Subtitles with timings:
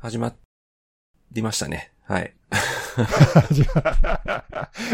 [0.00, 0.34] 始ま
[1.32, 1.92] りましたね。
[2.04, 2.32] はい。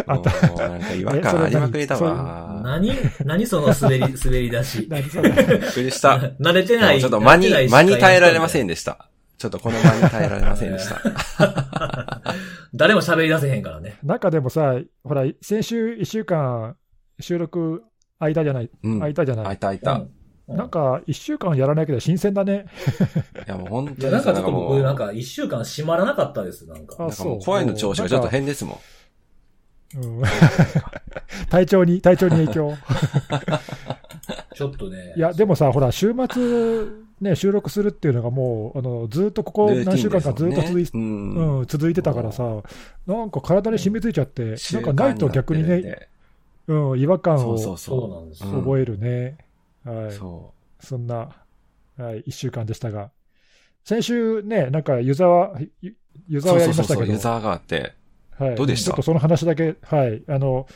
[0.07, 0.47] あった。
[0.49, 2.61] もうなんか違和感ありまくりだわ。
[2.65, 2.91] 何？
[3.25, 4.87] 何その滑り、 滑り出し。
[4.91, 6.19] 何それびっくりした。
[6.41, 7.01] 慣れてない。
[7.01, 8.67] ちょっと間に間に耐えられませんん。
[8.67, 9.09] でした。
[9.39, 11.01] ちょっとこの間に耐えられませんでした。
[12.75, 13.99] 誰も喋り出せへんからね。
[14.03, 16.77] なんかでもさ、ほら、先週1週間
[17.21, 17.85] 収録
[18.19, 18.99] 間じゃない、うん。
[18.99, 19.45] 空いたじゃない？
[19.45, 20.03] 開いた開いた。
[20.49, 22.67] うんなんか1週間やらないけど新鮮だね。
[23.47, 26.95] いやもう本いや、なんか当にさ、ちょっと僕、なんかもう、なんなか一週間閉まらなかったです、なんか。
[27.05, 28.77] あかもう声の調子がちょっと変ですもん。
[29.97, 30.23] うん、
[31.51, 32.75] 体調に、体調に影響。
[34.55, 35.15] ちょっとね。
[35.17, 36.87] いや、でもさ、ほら、週末、
[37.21, 42.63] ね、収録するっていうのがもう、あの、ずっとここ何週間かずっと続い,、ねうんうん、続いてたからさ、
[43.07, 46.09] なんか体に染みついちゃって、習慣なんかないと逆にね、
[46.69, 49.39] うん、違和感を覚えるね。
[49.91, 50.09] はう。
[50.09, 50.13] い。
[50.13, 51.31] そそんな、
[51.97, 53.11] はい、一週間でしたが。
[53.85, 55.97] 先週ね、なんか湯沢、ゆ
[56.29, 56.43] 湯う。
[56.43, 57.93] 沢やそうそうそうそう、りましたけど、ユーザーがあって。
[58.39, 58.91] はい、どうでした？
[58.91, 60.67] ちょっとその話だけ、はい、あの、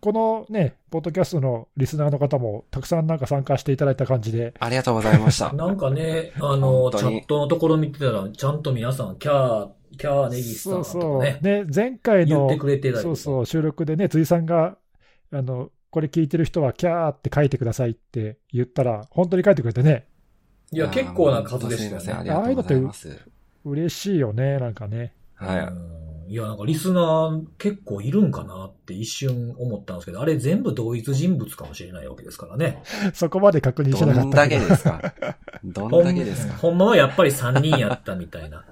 [0.00, 5.52] このね、ポッドキャストのリスナーの方もたくさんなんか参加していただいた感じで、ありがとうございました。
[5.54, 14.76] なんかね、あの、チャットのところ見てたら、ちゃんと皆さん、キャー、キャーネギスさんとかそうそう、ね、ね、前回の言ってくれてたりとかそうそう収録でね、辻さんが、
[15.32, 20.06] あの、これ聞いてる人はキャーって書いてくださいって言ったら、本当に書いてくれてね、
[20.72, 22.34] いや、結構な数でしたよすいません、ありね。
[22.34, 23.18] がとうございます。
[23.64, 25.12] 嬉しいよね、なんかね。
[25.34, 25.58] はい。
[25.66, 32.80] うんいや、なんかリスナー結構いるんかなって一瞬思ったんですけど、あれ全部同一人物かもしれないわけですからね。
[33.14, 35.14] そこまで確認しどなかったけどんだけですか？
[35.64, 36.54] どんだけですか？
[36.54, 38.64] ほんまはやっぱり3人やったみたいな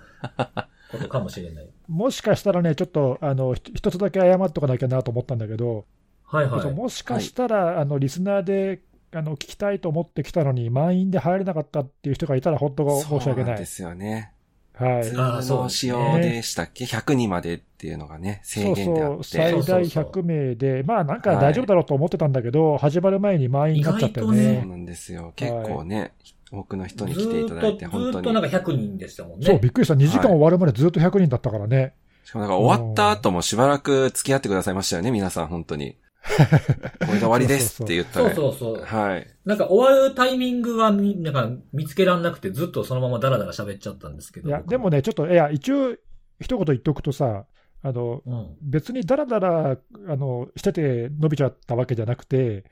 [0.93, 1.69] ことかもしれない。
[1.89, 5.85] もしかしたらね、ちょっと、あの、ひ一つだけ謝っとかなきゃなと思ったんだけど、
[6.29, 6.75] はいはい。
[6.75, 8.81] もしかしたら、あの、リスナーで、
[9.13, 13.35] あの、聞きたいと思ってきたのに、満員で入れなかったっていう人がいたら、本当申し訳ない。
[13.35, 14.33] そうなんですよね。
[14.75, 15.05] はい。
[15.05, 19.25] ズあーそうームの仕様でしたっけ ?100 人までっていうのがね、制限であって。
[19.25, 24.61] 最大そうそうそう100名で、まあなんか大丈夫だろうと思ってたんだけど、始まる前に満員になっちゃったよ意外とね。
[24.61, 25.33] そうなんですよ。
[25.35, 26.13] 結構ね、
[26.53, 28.51] 多くの人に来ていただいて、本当ずーっとなんに。
[28.51, 29.47] か100人でしたもんね。
[29.47, 29.95] そう、びっくりした。
[29.95, 31.95] 2時間終わるまでずっと100人だったからね。
[32.25, 35.97] しかもなんか終わった後もしばらく付き合ってくださいましたよね、皆さん、本当に。
[37.07, 38.35] これで終わりですって言ったそうら。
[38.35, 38.83] そうそう。
[38.85, 39.27] はい。
[39.45, 44.49] なんか終わるタイミングがみ、なんか見つけらんなくてずっとそのままダラダラ喋っちゃったんですけど。
[44.49, 45.93] いや、僕でもね、ちょっと、いや、一応、
[46.41, 47.47] 一言言っとくとさ、
[47.83, 48.47] あの、うん。
[48.63, 49.79] 別にダラダラ、
[50.09, 52.65] あの、してて伸びちゃったわけじゃなくて、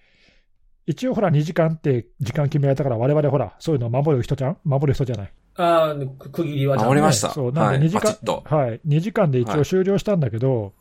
[0.86, 4.58] 一応ほら2時間って時間決められたから、我々ほら、そういうの守る人じゃん？
[4.64, 5.32] 守る人じゃない？
[5.56, 7.30] ああ、く区切りは守りました。
[7.30, 7.80] そう、なんはい。
[7.80, 8.42] で2時間、バチッと。
[8.44, 10.74] はい、2時間で一応終了したんだけど、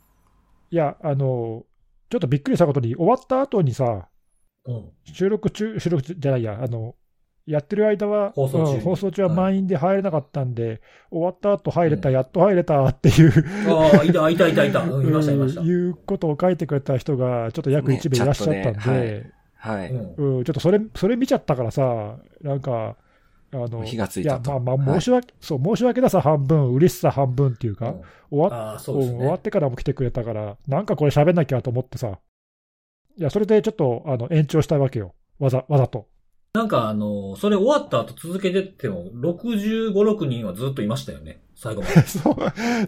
[0.70, 1.64] い、や、あの、
[2.08, 4.08] ちょっとびっくりしたことに、終わった後にさ、
[4.66, 4.90] うん。
[5.04, 6.94] 収録中、収録中じゃないや、あの、
[7.46, 10.80] やってる間は、放送中にうん放送中は満員で入れなかったんで、
[11.10, 13.32] 終わった後入れた、うんやっと入れた っていう、
[13.68, 14.82] ああ、いた、いた、いた、いた。
[14.82, 15.60] うん、いました、いました。
[15.60, 19.90] うんいうことを書いてくれた人が、ちょっと約1名いらっしゃったんで、ねチャットではい。
[19.90, 20.36] うん。
[20.38, 22.96] うん、ちょっとそれ、それ見ちゃったからさ、なんか、
[23.52, 24.60] あの、火がついいやた、と。
[24.60, 29.42] まあまあ、はい申し訳、そう、申し訳なさ半分、嬉しさ半分っていうか、うん終わっああ、そうですうん終わっね。
[29.44, 32.18] てからも来てくれたから、なんかこれ喋んなきゃと思ってさ、
[33.18, 35.14] いや、それでちょっと、あの、延長したわけよ。
[35.38, 36.06] わざ、わざと。
[36.54, 41.40] なんかあの、それ終わった後続けてっても、65、6人はずっといましたよね。
[41.54, 42.00] 最後まで。
[42.08, 42.36] そう、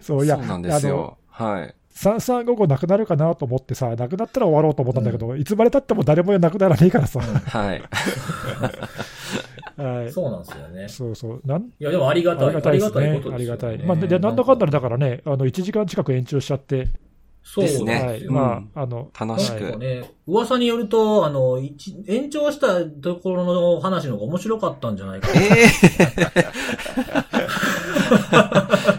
[0.01, 1.17] そう、いや、そうなんですよ。
[1.27, 1.75] はい。
[1.95, 7.19] 3355なくなるかなと思ってさ、なくなったら終わろうと思ったんだけど、いつまで経っても誰もなくならねえからさ。
[7.21, 7.81] はい。
[9.83, 10.11] はい。
[10.11, 10.87] そうなんですよね。
[10.87, 11.41] そうそう。
[11.45, 12.47] なんいや、でもありがたい。
[12.47, 13.29] ありがたいですねありがたいこ。
[13.29, 13.59] とあですよね。
[13.59, 13.87] りがたい。
[13.87, 16.89] まあ、で、なんだかんだでだからね、あの、1時間近く延長しちゃって、
[17.43, 18.21] そうですねはい。
[18.23, 19.61] うんまあ、あの、楽しく。
[19.61, 25.65] なんかね、噂によると、あの、一延長したところの話の方が面白かったんじゃないかえ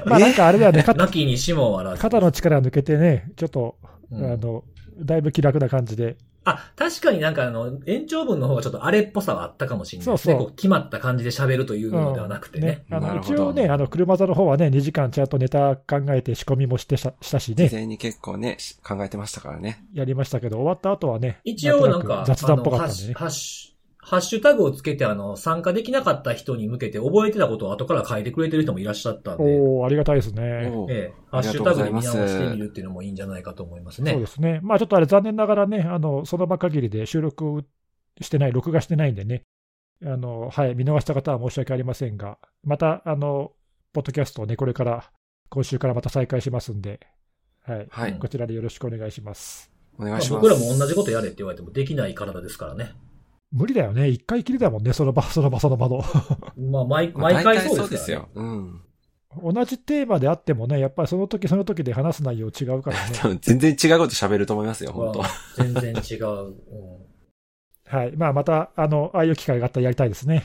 [0.07, 1.81] まあなんかあれだよね、肩なきにしも。
[1.99, 3.77] 肩の力抜けてね、ちょっと、
[4.11, 4.65] うんあの、
[4.99, 6.17] だいぶ気楽な感じで。
[6.45, 10.35] あ、確かになんかあの、延長分の方がちょっとあれっぽさはあったかもしれないですね。
[10.35, 12.85] そうそうこう決まった感じで喋るというのではなくてね。
[12.91, 19.85] あのなるほど一応ね、あの、車座の方はね、2時間ちゃんとネタ考えて仕込みもしてしたしたし事ね、前に結構ね、し考えてましたからね。
[19.93, 23.15] やりましたけど、終わった後はね、一応なんとか、く雑談っぽかったんでね。
[24.03, 30.43] ハッシュタグをつけてあの、参加できなかった人に向けて覚えてたことを後から書いてくれてる人もいらっしゃったんで、おー、ありがたいですね。
[30.89, 34.17] ええ、ハッシュタグで見直してみるっていうのもいいんじゃないかと思いますそうね。
[34.19, 34.61] ですね。
[34.63, 37.65] まあちょっとあれ残念ながらね、あの、その場限りで収録
[38.21, 39.43] してない、録画してないんでね、
[40.05, 43.53] あの、はい、見逃した方は申し訳ありませんが、また、あの、
[43.93, 45.11] ポッドキャストをね、これから、
[45.51, 47.01] 今週からまた再開しますんで、
[47.63, 48.19] はい、はい。
[48.19, 49.71] こちらでよろしくお願いします。
[49.99, 50.43] まあお願いします。
[50.43, 52.95] 僕らも同じことやれって言われてもできない体ですからね。
[53.53, 54.09] 無理だよね。
[54.09, 56.03] 一回きりだもんね、その場、 その場、その場の。
[56.57, 58.11] まあ、毎まあ毎回そうです。
[58.11, 58.29] よ。
[58.35, 58.81] うん。
[59.43, 63.13] 同じテーマであってもね、やっぱりその時その時で話す内容違うからね。
[63.21, 66.27] 多分全然違うこと喋ると思いますよ、本当まあ全然違う。
[66.27, 66.55] うん
[67.91, 68.13] はい。
[68.17, 70.45] まあ、また、あの、ああいう機会があったらやりたいですね。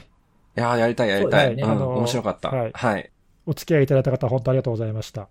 [0.57, 1.45] いやーやりたいやりたい。
[1.45, 2.49] そうん、ねあのー面白かった。
[2.49, 3.11] はいはい。
[3.45, 5.21] お付き合いいただいた方、本当ありがとうございました。
[5.21, 5.27] あ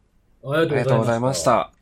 [0.62, 1.42] りがとうございまし。
[1.42, 1.72] た。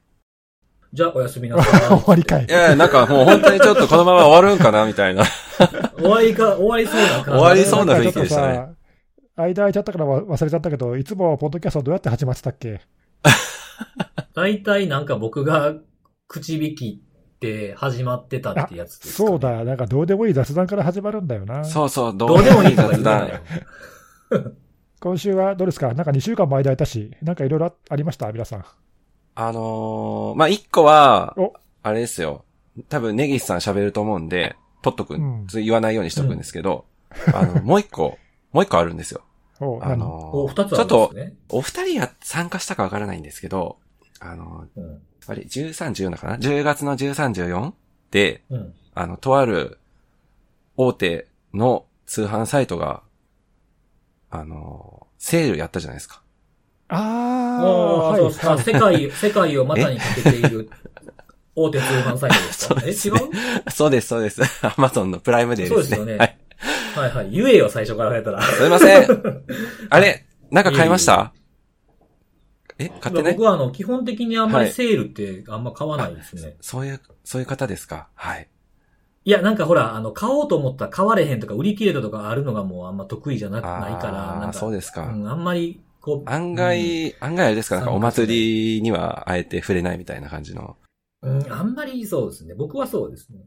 [0.93, 2.49] じゃあ、おやすみなさ 終わりかいい。
[2.51, 5.23] やいや、なんかもう本当にちょっとこのまま終わるんかな、みたいな。
[5.25, 5.27] い。
[5.97, 7.31] 終わりか、終わりそうな感じ。
[7.31, 8.69] 終わりそうな雰囲気でしたねさ、
[9.37, 12.81] 間空いちゃったからわ忘れちゃったけど、いつもポッドキャストどうやって始まってたっけ？
[14.35, 15.75] 大体なんか僕が
[16.29, 17.03] 口引き
[17.37, 21.65] って始まってたってやつですかね、そうだ、なんかどうでもいい雑談から始まるんだよな。
[21.65, 23.31] そうそう、どどうでもいい雑談。
[25.01, 25.95] 今週はどうですか？
[25.95, 28.31] なんか2週間も間空いたし、なんかいろいろありました？
[28.31, 28.65] 皆さん。
[29.35, 32.45] あのー、まあ、一個はお、あれですよ。
[32.89, 36.85] 多分、ネギスさん喋ると思うんで、取っとくうんん、言わないようにしとくんですけど、
[37.33, 38.19] あの、もう一個、
[38.53, 39.23] もう一個あるんですよ。
[39.61, 41.37] おあのーお、二つちょっとあるんです、ね。
[41.51, 43.79] お二人や参加したかわからないんですけど、
[44.21, 45.03] あのー、うん。
[45.27, 47.73] あれ、13、14かな ?10 月の13、14
[48.11, 48.75] で、うん。
[48.95, 49.79] あの、とある
[50.77, 53.03] 大手の通販サイトが、
[54.31, 56.23] あの、セールやったじゃないですか。
[56.89, 56.97] あ
[57.59, 58.33] ああ、あ、はい。
[58.33, 60.71] そうあ世界、 世界を股にかけている
[61.55, 62.75] 大手通販サイトですか？
[62.81, 63.23] そうですえ、ね違
[63.69, 64.43] うそうです、そうです。
[64.67, 65.97] アマゾンのプライムデーですね。
[65.97, 66.39] そうですよねはい。
[66.95, 67.31] はいはい。
[67.31, 68.43] 言えよ、最初からやったら。
[68.43, 69.43] すいません。
[69.91, 70.25] あれ？
[70.51, 71.33] なんか買いました？
[72.79, 76.57] え買ってない僕はあの、基本的にあんまりはいセールってあんま買わないですね。
[76.61, 78.09] そういう、そういう方ですか？
[78.15, 78.49] はい。
[79.25, 85.03] いや、なんかほら、あの、買おうと思ったら買われへんとか売り切れたとかあるのがもうあんま得意じゃなくないから、なんああ、か、そうですか。
[85.07, 90.77] うん、あんまり、こう、案外、案外あれですかなんかお祭りにはあえて触れないみたいな感じの。
[91.23, 92.55] うん、うん、あんまりそうですね。
[92.55, 93.39] 僕はそうですね。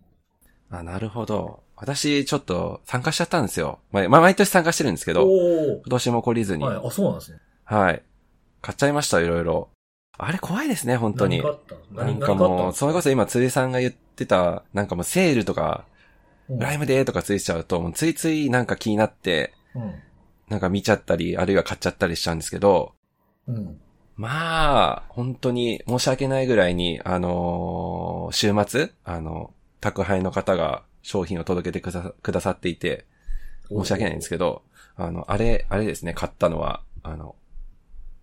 [0.72, 1.64] あ、なるほど。
[1.76, 3.80] 私、ちょっと参加しちゃったんですよ。
[3.92, 6.64] まあ、まあ毎年参加してるんですけど、お今年も懲りずに。
[6.64, 7.40] おはい、あ、そうなんですね。
[7.66, 8.02] はい。
[8.62, 9.70] 買っちゃいました、いろいろ。
[10.18, 11.44] あれ怖いですね、本当に
[11.92, 15.86] なんかもう、それこそ今、辻さんが言ってた、なんかもうセールとか、
[16.48, 19.94] そライムデーとかついちゃうと、もうついついなんか気になって、うん。
[20.50, 22.94] なんか見ちゃったり、あるいは買っちゃったりしちゃうんですけど、
[23.48, 23.80] うん。
[24.16, 33.06] まあ、本当に申し訳ないぐらいに、あのー週末、あの、宅配の方が商品を届けてくださくださっていて、
[33.70, 34.64] 申し訳ないんですけど、
[34.96, 37.36] あの、あれ、あれですね、買ったのは、あの、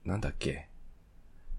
[0.05, 0.69] なんだっけ？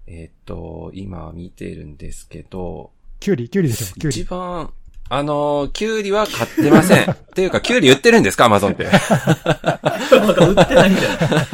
[0.06, 2.90] えーっと、今見てるんですけど、
[3.20, 4.20] キュウリ、キュウリでしょ、キュウリ。
[4.20, 4.72] 一番、
[5.08, 7.10] あの、キュウリは買ってません。
[7.12, 8.46] っていうか、キュウリ売ってるんですか？
[8.46, 8.84] アマゾンって。
[8.84, 11.46] なんか売ってないんじゃない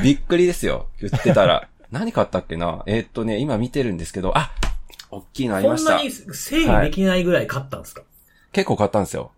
[0.02, 0.86] びっくりですよ。
[1.00, 1.68] 売ってたら。
[1.90, 2.82] 何買ったっけな？
[2.86, 4.50] えーっとね、今見てるんですけど、あ
[5.10, 6.02] 大きいのありましたそんな。
[6.04, 8.02] に整理できないぐらい買ったんですか、
[8.52, 9.30] 結構買ったんですよ。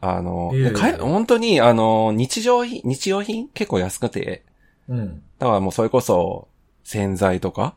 [0.00, 3.48] あの、ええ買え本当に、あの、日常品、日用品？
[3.48, 4.44] 結構安くて、
[4.88, 5.22] うん。
[5.40, 6.46] だからもうそれこそ、
[6.84, 7.74] 洗剤とか、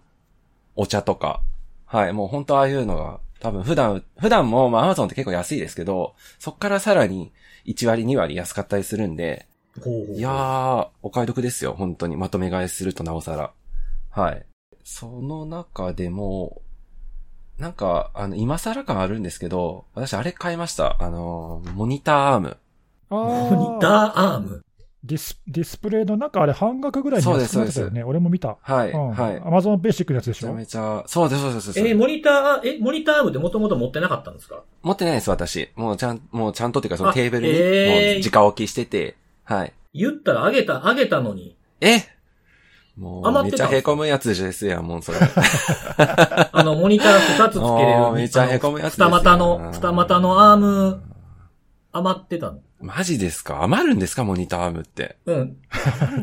[0.75, 1.41] お茶とか、
[1.85, 7.31] はい、もう本当ああいうのが、多分普段、普段も、まあアマゾンって結構安いですけど、そっからさらに
[7.65, 9.47] 1割2割安かったりするんで、
[9.81, 12.17] ほうほうほういやー、お買い得ですよ、本当に。
[12.17, 13.53] まとめ買いするとなおさら。
[14.11, 14.45] はい。
[14.83, 16.61] その中でも、
[17.57, 21.01] なんか、あの、今更感あるんですけど、私あれ買いました。
[21.01, 22.57] あの、モニターアーム。
[23.09, 24.63] あモニターあ、アーム？
[25.03, 28.03] ディスディスプレイの中あれ半額ぐらいにそうです安くなってたよね。
[28.03, 28.57] 俺も見た。
[28.61, 29.11] はい、うん。
[29.11, 29.37] はい。
[29.37, 31.95] アマゾンベーシックのやつでめちゃしょめちゃ、そうです、そうです、そうえーです。
[31.95, 34.61] モニター、え、モニターアームってもともと持ってなかったんですか？
[34.83, 35.69] 持ってないです、私。
[35.75, 39.15] もうちゃん、もうちゃんとっていうか、そのあテーブルに、えーもう直置きしてて、
[39.45, 39.73] はい。
[39.93, 41.55] 言ったらあげた、あげたのに。
[41.79, 42.01] え？
[42.97, 45.19] もう、余ってんめちゃ凹むやつですやん、もうそれ。
[46.51, 48.11] あの、モニター二つつけれる。
[48.11, 51.01] めっちゃ凹むやつですよ二股の、二股のアーム、
[51.93, 52.59] 余ってたの。
[52.81, 53.63] マジですか？
[53.63, 54.23] 余るんですか？
[54.23, 55.17] モニターアームって。
[55.25, 55.57] うん。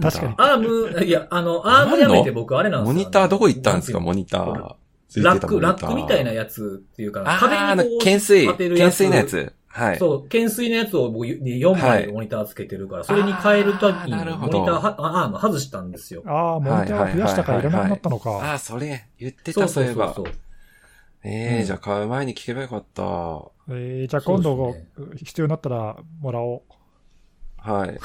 [0.02, 0.34] 確かに。
[0.38, 2.94] アーム、いや、あの、アームやめて僕あれなんですよ。
[2.94, 4.00] モニターどこ行ったんですか？
[4.00, 4.74] モニター。
[5.18, 9.24] ラック、ラックみたいなやつっていうか、壁にこう懸垂、当てる懸垂のや。
[9.24, 9.52] つ。
[9.68, 9.98] はい。
[9.98, 16.22] そう、懸垂のやつを僕4枚モニターつけてるから、それに変えるときにモニどターはあアーム外したんですよ。
[16.26, 18.52] ああ、モニター増やしたからいらなくなったのあか。
[18.54, 20.14] あ、それ、言ってた、そういえば。
[20.14, 20.24] そう。
[21.28, 23.02] ええうんじゃあ買う前に聞けばよかった。
[23.68, 24.70] えー、じゃあ今度そ
[25.02, 26.62] うです必要になったらもらおう。
[27.58, 27.98] はい。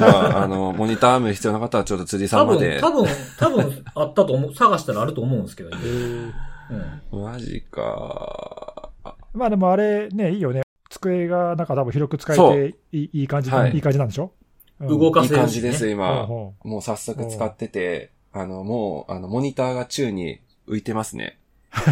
[0.00, 2.80] まあ、 あの、モニターアーム必要な方はちょっと辻さ多分、んまで。
[2.80, 3.06] 多分、
[3.38, 5.76] 多分あったと思う、探したらあると思うんですけどね。
[7.12, 7.22] うん。
[7.22, 8.90] マジか。
[9.04, 10.62] あまあでもあれね、いいよね。
[10.88, 14.32] 机がなんか多分広く使そうえていいいい感じな、はいい、い感じなんでしょ、
[14.80, 15.42] うん動かいいせるし、ね。
[15.42, 16.26] 感じです、今。
[16.26, 21.38] ほもう早速使ってて、あの、もう、あの、モニターが宙に浮いてますね。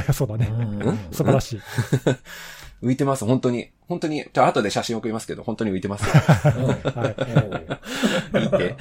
[0.09, 0.51] う そうだね。
[1.13, 1.61] 素晴らしい。
[2.83, 3.71] 浮いてます、本当に。
[3.89, 4.25] 本当に。
[4.33, 6.05] じゃあ後で写真送りますけど、本当に浮いてます。
[6.57, 7.15] うんはい。
[8.33, 8.77] 見て。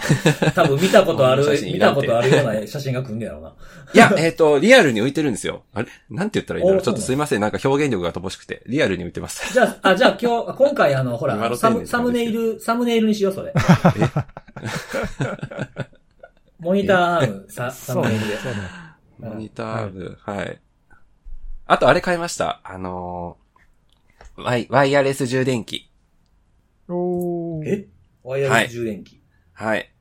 [0.56, 3.53] 多分見たことある見たことあるような写真が来んねやろな。
[3.94, 5.63] いや、えっ、と、リアルに浮いてるんですよ。
[5.74, 5.89] あれ？
[6.10, 6.82] なんて言ったらいいんだろう。
[6.82, 7.41] おちょっとすいません。
[7.41, 8.62] なんか表現力が乏しくて。
[8.68, 9.51] リアルに浮いてます。
[9.51, 13.51] じゃあ、あ、じゃあ今日、今回あの、ほ今ら、サムサムネイル、サムネイルにしよう、それ。
[16.60, 18.36] モニターアーム、サムネイルで。。
[19.20, 20.60] モニター部、はい。
[21.72, 22.62] あと、あれ買いました。
[22.64, 25.92] あのーワイ、ワイヤレス充電器。
[26.88, 27.64] おー。
[27.68, 27.88] え？
[28.24, 29.22] ワイヤレス充電器。
[29.54, 29.94] はい。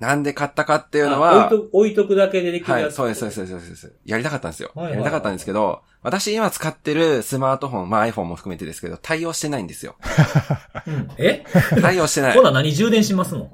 [0.00, 2.96] なんで買ったかっていうのあは、置いと、置いとくだけでできるはい、やつ。
[2.96, 4.00] そうです、そうです、そうですそうです。
[4.04, 4.70] やりたかったんですよ。
[4.74, 9.96] はいはいはいやりたかったんですけど、私今使ってるスマートフォン、まあ iPhone も含めてですけど、対応してないんですよ。
[10.86, 11.46] うんえ？
[11.80, 12.42] 対応してないほ。
[12.42, 13.50] な何充電しますの？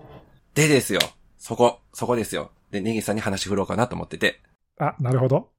[0.54, 0.98] でですよ。
[1.38, 2.50] そこ、そこですよ。
[2.72, 4.40] で、ネギさんに話振ろうかなと思ってて。
[4.78, 5.50] あ、なるほど。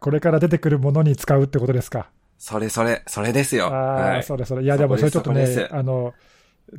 [0.00, 2.10] これから出てくるものに使うってことですか？
[2.38, 3.66] それそれ、それですよ。
[3.66, 4.22] ああ、はい。
[4.22, 4.62] それそれ。
[4.62, 6.14] いや、でもそれちょっとねあの、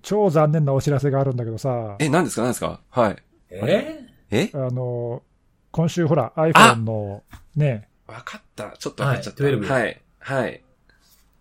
[0.01, 2.41] 超残念なお知らせがあるんだけどさ、え、何ですか？
[2.41, 2.81] 何ですか？
[2.89, 3.15] はい。
[3.51, 3.99] え？
[4.31, 4.49] え？
[4.53, 5.21] あの、
[5.71, 7.23] 今週ほら、iPhone の
[7.55, 8.71] ね、わかった。
[8.77, 9.43] ちょっとわかっちゃった。
[9.43, 10.01] はい12はい。
[10.19, 10.63] はい。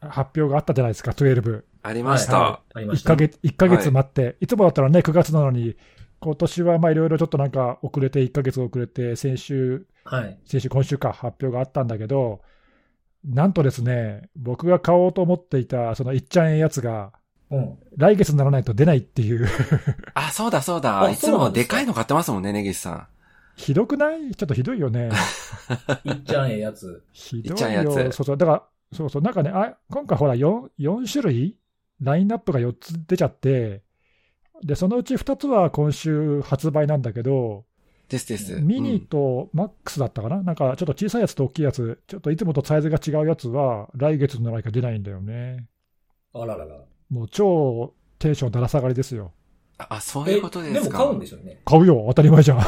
[0.00, 1.62] 発表があったじゃないですか、12。
[1.82, 2.38] ありました。
[2.38, 3.08] はいはいありまし1た。
[3.10, 5.76] ヶ月、一ヶ月待って、いつもだったらね、9月なのに、
[6.20, 10.38] 今年はまあいろいろちょっとなんか遅れて、1ヶ月遅れて、先週、はい。
[10.44, 12.40] 先週、今週か、発表があったんだけど、
[13.24, 17.12] なんとですね、僕が買おうと思っていた、そのいっちゃんええやつが、
[17.50, 17.78] うん。
[17.96, 19.48] 来月にならないと出ないっていう、
[20.14, 21.02] あ、そうだそうだ。
[21.02, 21.80] あいつもですか？
[21.80, 23.06] いの買ってますもんね、ネギスさん。
[23.56, 24.34] ひどくない？
[24.34, 25.10] ちょっとひどいよね。
[26.04, 27.02] いっちゃんええやつ。
[27.12, 27.92] ひどいよ。
[28.12, 28.36] そうそう。
[28.36, 28.62] だから、
[28.92, 29.22] そうそう。
[29.22, 31.56] なんかね、あ今回ほら4、4種類？
[32.00, 33.82] ラインナップが4つ出ちゃって、
[34.62, 37.64] で、そのうち2つは今週発売なんだけど、
[38.08, 38.60] ですです。
[38.60, 45.66] ミニうんとマックスだったかな、なんかちょっと小さいやつと大きいやつ、ちょっといつもとサイズが違うやつは、来月にないか出ないんだよね。
[46.34, 46.76] あららら。
[47.10, 49.32] もう超テンションだら下がりですよ。
[49.78, 50.80] あ、あそういうことですか？
[50.82, 51.60] でも買うんでしょうね。
[51.64, 52.58] 買うよ、当たり前じゃん。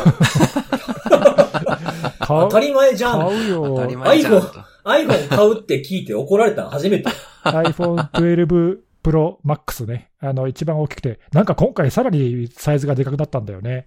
[2.26, 3.20] 当たり前じゃん。
[3.20, 3.62] 買うよ。
[3.64, 7.08] 当たり前じゃん iPhone iPhone 買うって聞いて怒られたの初めて。
[7.44, 10.10] iPhone 12 Pro Max ね。
[10.22, 11.18] あの、一番大きくて。
[11.32, 13.86] なんか今回さらにサイズがでかくなったんだよね。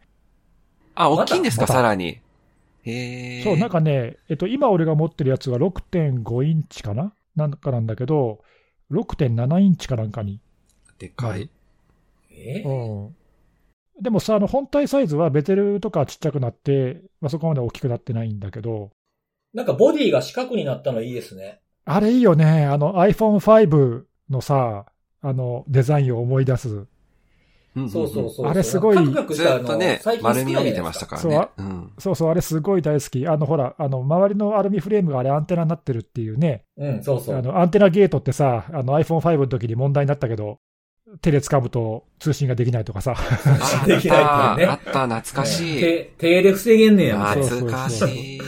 [0.93, 2.19] あ、大きいんですか、またさらに。
[2.83, 3.43] へえ。
[3.43, 7.13] そう、なんかね、えっと、今俺が持ってるやつは6.5インチかな？
[7.35, 8.41] なんかなんだけど、
[8.91, 10.39] 6.7インチかなんかに。
[10.99, 11.49] でかい。
[12.31, 13.15] えうん。
[14.01, 18.91] でもさ、あの、本体サイズはベテルとかちっちゃくなって、まあ、そこまで大きくなってないんだけど、
[19.53, 21.61] なんかボディが四角になったのいいですね。
[21.85, 22.65] あれいいよね。
[22.65, 24.85] あの iPhone5 のさ、
[25.27, 26.85] あの、デザインを思い出す。
[27.89, 28.47] そうそうそう。
[28.47, 31.47] あれすごいずっとね最、近丸みを見てますしたからね。
[31.57, 31.91] うん。
[31.97, 33.27] そうそう、あれすごい大好き。
[33.27, 36.63] あの、ほら、あの、周りのアルミフレームがあれアンテナになってるっていうね。
[36.77, 37.37] うん、そうそう。
[37.37, 40.59] あの、アンテナゲートってさ、あの iPhone5 の時に問題になったけど、
[41.21, 43.15] 手で掴むと通信ができないとかさ。
[43.17, 45.79] ああっできないた、ってねあった、懐かしい。
[45.79, 47.33] 手、手で防げんねや。
[47.33, 48.05] そう懐かし
[48.37, 48.41] い。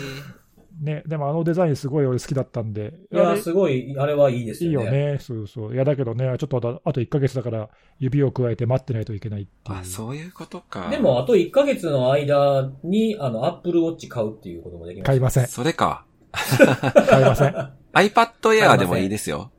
[0.80, 2.94] ね、でもあのデザインすごい俺好きだったんで。
[3.12, 4.86] いや、すごい、あれはいいですいいよね。
[4.86, 5.20] よね。
[5.20, 5.74] そうそう。
[5.74, 7.70] いや、だけどね、ちょっとあとあと1ヶ月だから、
[8.00, 9.78] 指を加えて待ってないといけないっていう。
[9.80, 10.90] あ、そういうことか。
[10.90, 15.08] でも、あと1ヶ月の間に、あの、Apple Watch 買うっていうこともできます。
[15.08, 15.48] 買いません。
[15.48, 16.06] それか。
[16.32, 17.56] 買いません。
[17.94, 19.52] iPad Air でもいいですよ。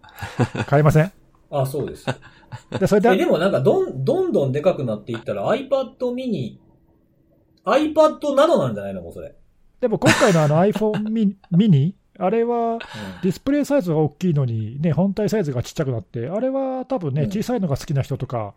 [0.66, 1.12] 買いません。
[1.50, 2.06] あ、そうです。
[2.78, 6.58] で、それえ、で、でもなんか、どん、どんどんでかくなっていったら iPad mini、
[7.64, 9.02] iPad などなんじゃないの？
[9.02, 9.34] もうそれ。
[9.80, 12.78] でも今回のあの iPhone ミミニ、あれはうん
[13.22, 18.54] ディスプレイサイズが大きいのに、ね、本体サイズがちっちゃくなって、あれは多分ね、うん小さいのが好きな人とか、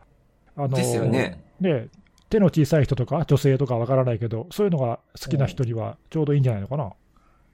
[0.56, 1.88] あのですよねね
[2.30, 6.92] 手の小さい人とか、女性とかわからないけど、そういうのが好きな人にはちょうどいいんじゃないのかな。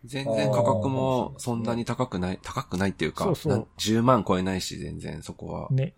[0.06, 5.68] 全然価格もそんなに高くない、高くないっていうか、そうそうなん10万超えないし、全然そこは。
[5.72, 5.96] ね。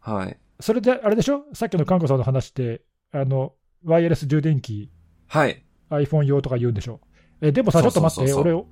[0.00, 0.36] はい。
[0.60, 1.44] それで、あれでしょ？
[1.54, 4.90] さっきの看護さんの話で、あの、ワイヤレス充電器、
[5.28, 5.64] はい。
[5.90, 7.00] iPhone 用とか言うんでしょ
[7.40, 8.66] え、でもさ、ちょっと待って、俺、お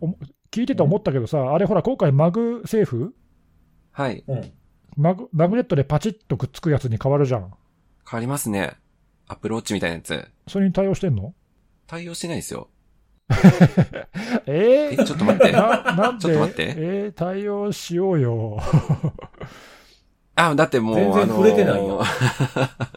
[0.50, 3.14] 聞いてて思ったけどさ、あれほら、今回マグセーフ？
[3.92, 4.24] はい。
[4.26, 4.52] うん。
[4.96, 7.52] マグマグネットでパチッとくっつくやつに変わるじゃん。
[8.08, 8.74] 変わりますね。
[9.28, 10.28] アップルウォッチみたいなやつ。
[10.48, 11.34] それに対応してんの？
[11.86, 12.68] 対応してないですよ。
[14.46, 15.52] ええ、ちょっと待って。
[15.52, 16.22] ななんで？
[16.22, 17.12] ちょっと待ってえー？
[17.12, 18.58] 対応しようよ。
[20.34, 22.88] あ、だってもう、全然あのー触れてないよあ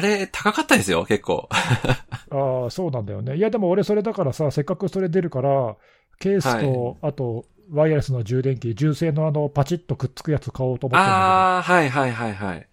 [0.00, 1.48] れ、高かったですよ、結構。
[2.30, 3.36] ああ、そうなんだよね。
[3.36, 5.76] いや、でも俺、それだからさ、せっかくそれ出るから、
[6.18, 12.66] ケースと、あと、ワイヤレスの充電器、純正のあの、パチッとくっつくやつ買おうと思ってああ、はいはいはいはい。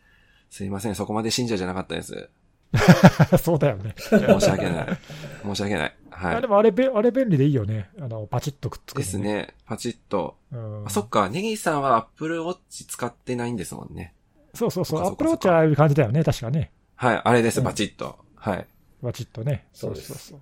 [0.49, 2.29] すいません、そこまで信者じゃなかったです。
[3.41, 3.95] そうだよね。
[3.97, 4.97] 申し訳ない。
[5.43, 5.95] 申し訳ない。
[6.11, 6.35] はい。
[6.35, 7.89] あでもあれべ、あれ便利でいいよね。
[7.99, 9.17] あの、パチッとくっつくのです。
[9.17, 9.55] ね。
[9.65, 10.38] パチッと。
[10.51, 12.57] うんあ、そっか、ネギさんは Apple Watch
[12.88, 14.13] 使ってないんですもんね。
[14.53, 15.01] そうそうそう。
[15.01, 16.71] アップルウォッチはああいう感じだよね、確かね。
[17.00, 18.20] はい、あれです、うんパチッと。
[18.36, 18.68] はい。
[19.01, 19.70] パチッとね。
[19.72, 20.39] そうですそう。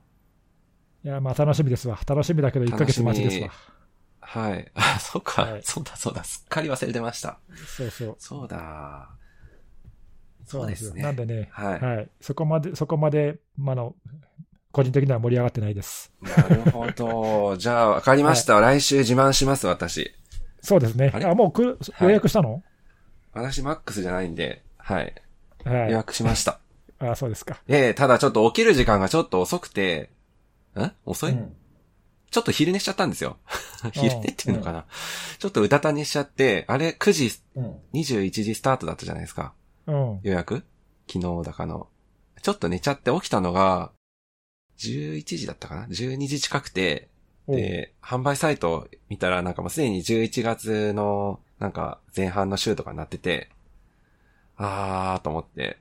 [1.03, 1.99] いや、まあ楽しみですわ。
[2.07, 3.51] 楽しみだけど1ヶ月待ちですわ。
[4.21, 4.71] はい。
[4.73, 7.37] あ、そっか、はいそうだそうだ、すっかり忘れてました。
[7.77, 8.15] そうそう。
[8.17, 9.07] そうだ。
[10.47, 10.95] そうですよ。
[10.95, 11.03] ね。
[11.03, 11.79] なんでね、はい。
[11.79, 12.09] はい。
[12.21, 13.95] そこまで、そこまで、まああの、
[14.71, 16.11] 個人的には盛り上がってないです。
[16.21, 17.55] なるほど。
[17.61, 18.59] じゃあ、わかりました。
[18.59, 20.11] 来週自慢します、私。
[20.61, 21.11] そうですね。
[21.13, 22.63] あもうくはい予約したの？
[23.33, 25.13] 私、マックスじゃないんで、はい。
[25.67, 25.91] はい。
[25.91, 26.59] 予約しました。
[26.99, 27.61] あ、そうですか。
[27.67, 30.09] ええただちょっと起きる時間がちょっと遅くて、
[30.75, 30.91] ん？
[31.05, 31.53] 遅い、うん
[32.29, 33.37] ちょっと昼寝しちゃったんですよ。
[33.93, 34.85] 昼寝っていうのかな、
[35.39, 37.75] ちょっとうたた寝しちゃって、あれ9時、うん。
[37.93, 39.53] 21時スタートだったじゃないですか。
[39.87, 40.19] うん。
[40.23, 40.65] 予約？
[41.11, 41.87] 昨日だかの。
[42.41, 43.91] ちょっと寝ちゃって起きたのが、
[44.77, 47.09] 11時だったかな ?12 時近くて、
[47.47, 53.49] で、販売サイト見たらなんかもうすでに11月のなんか前半の週とかになってて、
[54.57, 55.77] あーと思って、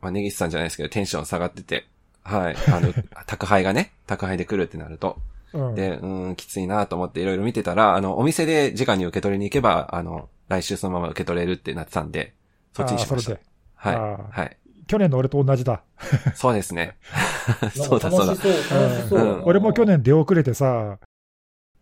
[0.00, 1.86] まあ、ネギスさんじゃないですけどテンション下がってて、
[2.22, 2.56] はい。
[2.70, 2.92] あの、
[3.26, 5.16] 宅配がね、宅配で来るってなると。
[5.52, 5.74] うん。
[5.74, 12.34] で、うーん、きついなと思っていろいろ見てたら、あの、お店で直に受け取りに行けば、あの、来週そのまま受け取れるってなってたんで、
[12.74, 13.38] そっちにしました。
[13.74, 13.96] はい。
[14.30, 14.56] はい。
[14.86, 15.82] 去年の俺と同じだ。
[16.34, 16.96] そうですね。
[17.74, 19.42] そうだそうだ。
[19.44, 20.98] 俺も去年出遅れてさ、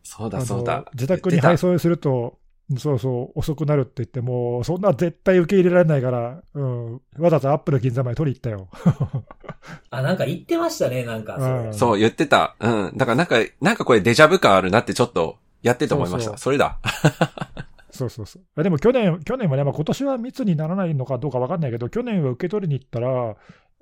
[0.02, 0.85] そうだそうだ。
[0.95, 2.38] 自宅に配送すると、
[2.78, 8.68] そうそう、遅くなるって言って、もう、そんな絶対受け入れられないから、うん、わざわざアップル銀座まで取り行ったよ。
[9.90, 11.37] あ、なんか言ってましたね、なんか。
[11.37, 12.56] うんそう、言ってた。
[12.58, 12.96] うん。
[12.96, 16.30] だからなんか、なんかこれデジャブ感あるなってちょっとやってて思いました。
[16.30, 16.78] そそうそうれだ。
[17.90, 18.42] そうそうそう。
[18.56, 23.37] あでも去年、去年はね、まあ、今年は密にならないのかどうかわかんないけど、去年は受け取りに行ったら、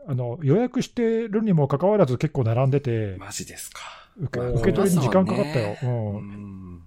[0.06, 3.80] あの予約してるにもかかわらず結構並んでて、マジですか。
[4.18, 5.76] 受け取りに時間かかったよ。
[5.82, 6.82] ううんん。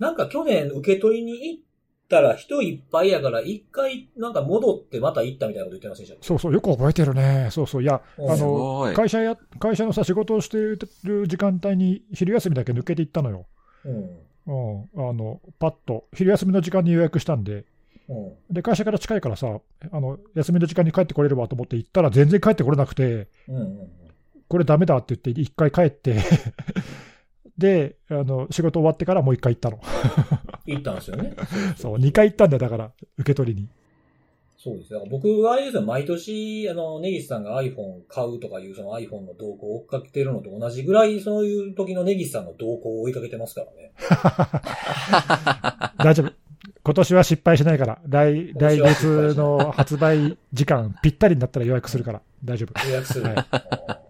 [0.00, 1.62] なんか去年受け取りに行っ
[2.08, 7.48] たら人いっぱいやから、一回なんか戻ってまた行ったみたいなこと言ってませんでしたそうそう、よく覚えてるね。
[7.52, 7.82] そうそう。
[7.82, 8.92] いや、あの。
[8.94, 10.78] 会社や、会社のさ、仕事をしてる
[11.28, 13.46] 時間帯に昼休みだけ抜けて行ったのよ。
[13.84, 14.20] うん。
[14.46, 15.08] うん。
[15.10, 17.66] あの、パッと、昼休みの時間に予約したんで、
[18.08, 18.54] うん。
[18.54, 19.60] で、会社から近いからさ、
[19.92, 23.56] あの、休みの時間に帰ってこれればと思って行ったら全然帰ってこれなくて、うん。
[23.56, 23.90] うん。
[24.48, 26.16] これダメだって言って、一回帰って、
[27.60, 29.78] で、あの、仕事終わってからもう一回行ったの。
[30.66, 31.34] 行ったんですよね。
[31.76, 33.68] そう、二回行ったんだよ、だから、受け取りに。
[34.56, 34.92] そうです。
[34.92, 43.92] だから僕はあ毎年、あの、ネギスさんが iPhone 買うとかいうその iPhone の動向を追っかけてるのと同じぐらい、そういう時のネギスさんの動向を追いかけてますからね。
[46.02, 46.32] 大丈夫。
[46.82, 52.88] 今年は失敗しないから、来、来月の発売時間ぴったりになったら予約するから、大丈夫。
[52.88, 53.24] 予約する。
[53.24, 54.09] はいうん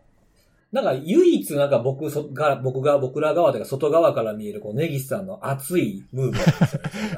[0.72, 6.38] なんか唯一なんか僕そが、僕が、僕ら側というか外側から見えるこうネギスさんの熱いムーブ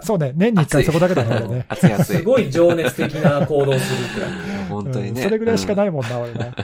[0.02, 1.66] そうね、年に一回そこだけだね、俺ね。
[1.68, 2.16] 熱い熱い。
[2.16, 5.20] すごい情熱的な行動をするって感本当にね。
[5.20, 5.76] うんそれぐらいしかい。
[5.76, 6.52] ないもんな、俺ね。
[6.56, 6.62] じ。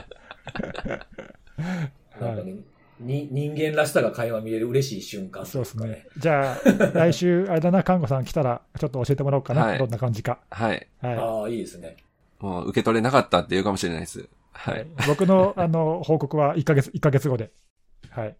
[2.25, 2.55] なんかね、
[2.99, 6.07] に人間らしさが垣間見える嬉しい瞬間とそいうですね。。
[6.17, 10.39] じゃあ、来週、あれだな、看護さん来たら、ちょっと教えてもらおうかな、はいどんな感じか。
[10.49, 10.87] はい。
[11.01, 11.97] はああ、いいですね。
[12.39, 14.27] もう受け取れなかったって言うかもしれないです。
[14.67, 14.69] い。
[14.71, 14.87] はい。
[15.07, 17.51] 僕の、あの、報告は1ヶ月、一ヶ月後で。
[18.09, 18.35] はい。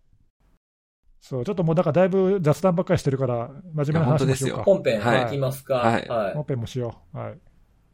[1.21, 4.63] そう、ちょっともう、だからだいぶ雑談ばっかりしてるから、真面目な話もしようか。
[4.63, 5.75] 本編はいいきますか？
[5.75, 6.34] はいはい。
[6.34, 7.17] 本編もしよう。
[7.17, 7.38] はい。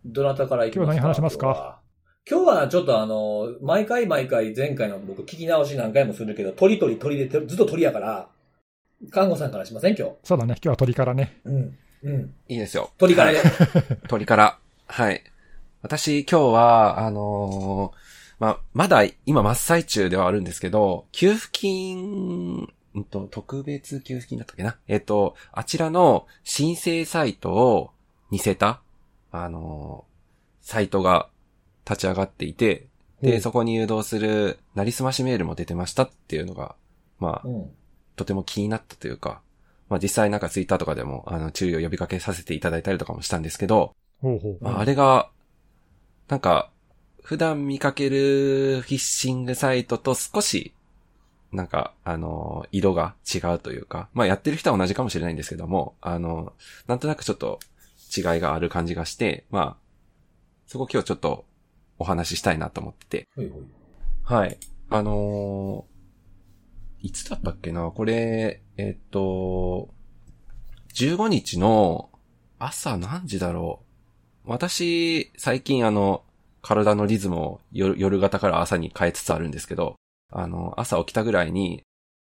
[0.06, 0.94] どなたからいきますか？
[0.94, 1.82] 今日何話しますか？
[2.30, 8.30] 今日はちょっとあの、毎回毎回前回の僕聞き直し何回もするけど、鳥鳥鳥でずっと鳥やから、
[9.12, 9.96] 看護さんからしません？
[9.96, 10.14] 今日。
[10.24, 11.40] そうだね、今日は鳥からね。
[11.46, 11.78] うん。
[12.04, 12.34] うん。
[12.48, 12.92] いいですよ。
[12.98, 13.40] 鳥からで。
[13.40, 13.48] はい
[14.08, 14.60] 鳥から。
[14.88, 15.24] はい。
[15.82, 18.05] 私、今日は、あのー
[18.40, 24.78] まあ、まだ今真っ最中ではあるんですけど、給付金、うんと、特別給付金だったっけな？
[24.88, 27.92] えっと、あちらの申請サイトを
[28.32, 28.82] 似せた、
[29.32, 30.16] あのー
[30.68, 31.30] サイトが
[31.88, 32.88] 立ち上がっていて、
[33.22, 36.76] で、うんそこに誘導する、なりすましメールも出てましたっていうのが、
[37.20, 37.72] まあ、うん。
[38.16, 39.42] とても気になったというか、
[39.90, 44.58] まあ実際なんかツイッターとかでも、あの、注意を呼びかけさせていただいたりとかもしたんですけど、ほうほう。
[44.60, 45.30] まあ、あれが、
[46.30, 46.72] なんか、
[47.26, 50.76] 普段見かけるフィッシングサイトと少し、
[51.52, 56.54] なんか、あの、色が違うというか、まあやってる人は同じかもしれないんですけども、あの、
[56.86, 57.60] なんとなくちょっと
[58.16, 59.78] 違いがある感じがして、まあ、
[60.68, 61.46] そこ今日ちょっと
[61.98, 63.52] お話ししたいなと思ってて、ほい。
[64.24, 64.60] はい。
[64.92, 65.96] あのー
[67.02, 67.92] いつだったっけな？
[67.92, 69.90] これ、えっと、
[70.94, 72.10] 15日の
[72.60, 73.82] 朝何時だろ
[74.46, 74.50] う？
[74.52, 76.24] 私、最近あの、
[76.66, 79.98] 体のリズムを夜型から朝に変えつつあるんですけど、
[80.34, 81.84] あの、朝起きたぐらいに、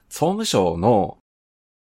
[0.07, 1.17] 総務省の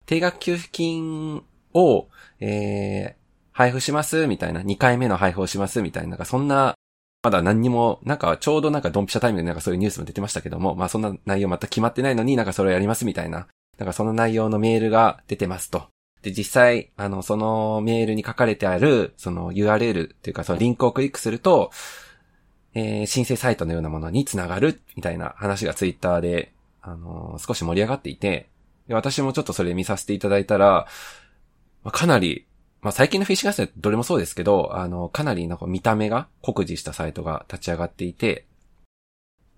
[0.05, 2.09] 定額給付金を、
[2.41, 6.75] えー、配布しますみたいな、2回目の配布をしますみたいな、なんかそんな、
[7.23, 15.87] まだ何にも、なんかちょうどなんかドンピシャタイムでなんかそういうニュースも出てましたけども、まあそんな内容また決まってないのになんかそれをやりますみたいな、なんかその内容のメールが出てますと。
[16.21, 21.71] で、実際、あの、そのメールに書かれてある、その URL っていうか、そのリンクをクリックすると、
[22.75, 28.49] えー、申請サイトのようなものにつながる、みたいな話がツイッターで、あのー、少し盛り上がっていて、
[28.89, 30.87] 私もちょっとそれ見させていただいたら、
[31.83, 32.47] まあ、かなり、
[32.83, 38.45] まあ、最近のフィッシュガスどれもそうですけど、あの、かなりなんか見た目が酷似したサイトが立ち上がっていて、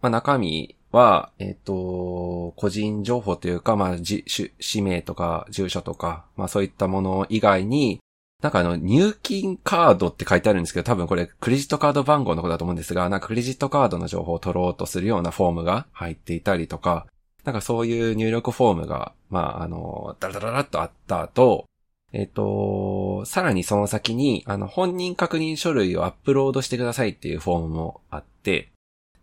[0.00, 8.00] まあ、中身は、えっ、ー、と、個人情報というか、まあ、じ、氏名とか、住所とか、まあそういったもの以外に、
[8.46, 17.08] なんかあの、入金カードって書いてあるんですけど、多分これクレジットカード番号のことだと思うんですが、なんかクレジットカードの情報を取ろうとするようなフォームが入っていたりとか、
[17.42, 21.64] なんかそういう入力フォームが、まあ、あの、ダラダラダとあった後、
[22.12, 28.70] えっ、と、さらにその先に、あの、本人確認書類をアップロードしてくださいっていうフォームもあって、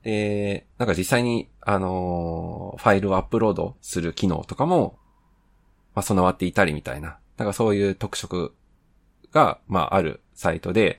[0.04, 4.98] で、なんか実際に、あの、ファイルをアップロードする機能とかも、
[5.96, 8.54] まあ、備わっていたりみたいな、なんかそういう特色
[9.34, 10.98] が、まあ、あるサイトで、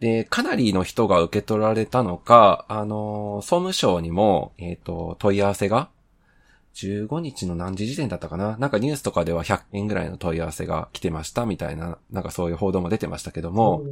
[0.00, 5.88] で、かなりの人が受け取られたのか、あのー、総務省にも、えっ、ー、と、問い合わせが
[6.74, 8.58] 15日の何時時点だったかな？
[8.58, 13.82] なんかニュースとかでは100件ぐらいの問い合わせが来てましたみたいな、なんかそういう報道も出てましたけども、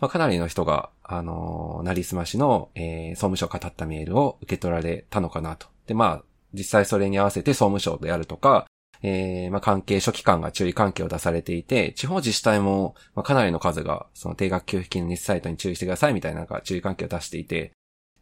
[0.00, 5.68] まあ、かなりの人が、あのー、なりすましの、えー、総務省が語ったメールを受け取られたのかなと。
[5.86, 8.66] で、まあ、実際それに合わせて総務省であるとか、
[9.06, 17.72] えー、まあ、関係諸機関が注意喚起を出されていて、地方自治体も、まあ、かなりの数が、その定額給付金の日サイトに注意してくださいみたいななんか注意喚起を出していて、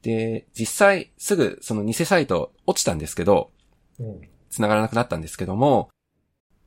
[0.03, 3.53] で、実際すぐその偽サイト落ちたんですけど、
[4.51, 5.89] 繋がらなくなったんですけども、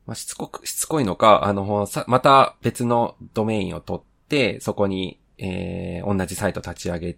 [0.05, 7.17] まあ、しつこく、しつこいのか、あの、また別のドメインを取って、そこに、えー、同じサイト立ち上げ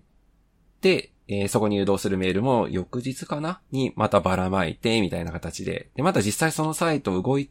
[0.81, 5.89] て、えー、そこに誘導するメールも翌日かなにまたばらまいて、みたいな形で。
[5.95, 7.49] で、また実際そのサイト動い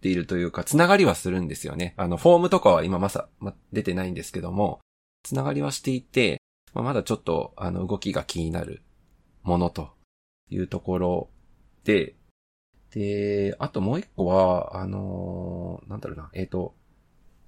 [0.00, 1.94] ているというか、つながりはするんですよね。
[1.96, 4.80] あの、フォームとかは今まさ、ま、出てないんですけども、
[5.22, 6.40] つながりはしていて、
[6.74, 8.82] まあ、まだちょっと、あの、動きが気になる
[9.42, 9.90] ものと
[10.50, 11.28] いうところ
[11.84, 12.14] で、
[12.92, 16.74] で、あともう一個は、あのー、なんだろうな、えっ、ー、と、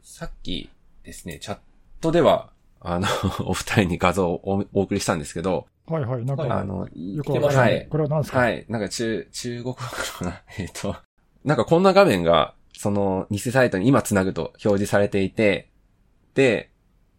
[0.03, 0.71] さっき
[1.05, 1.59] ですね、チャッ
[2.01, 2.53] トでは、
[2.89, 3.07] あの、
[3.47, 7.87] お二人に画像をお送りしたんですけど、はいはい、なんか、あの、よくわかんない。
[7.89, 8.39] これは何ですか？
[8.39, 10.97] はい、なんか中、中国語かな えっ、ー、と、
[11.45, 15.69] なんかこんな画面が、その、偽サイトに今繋ぐと表示されていて、
[16.35, 16.71] で、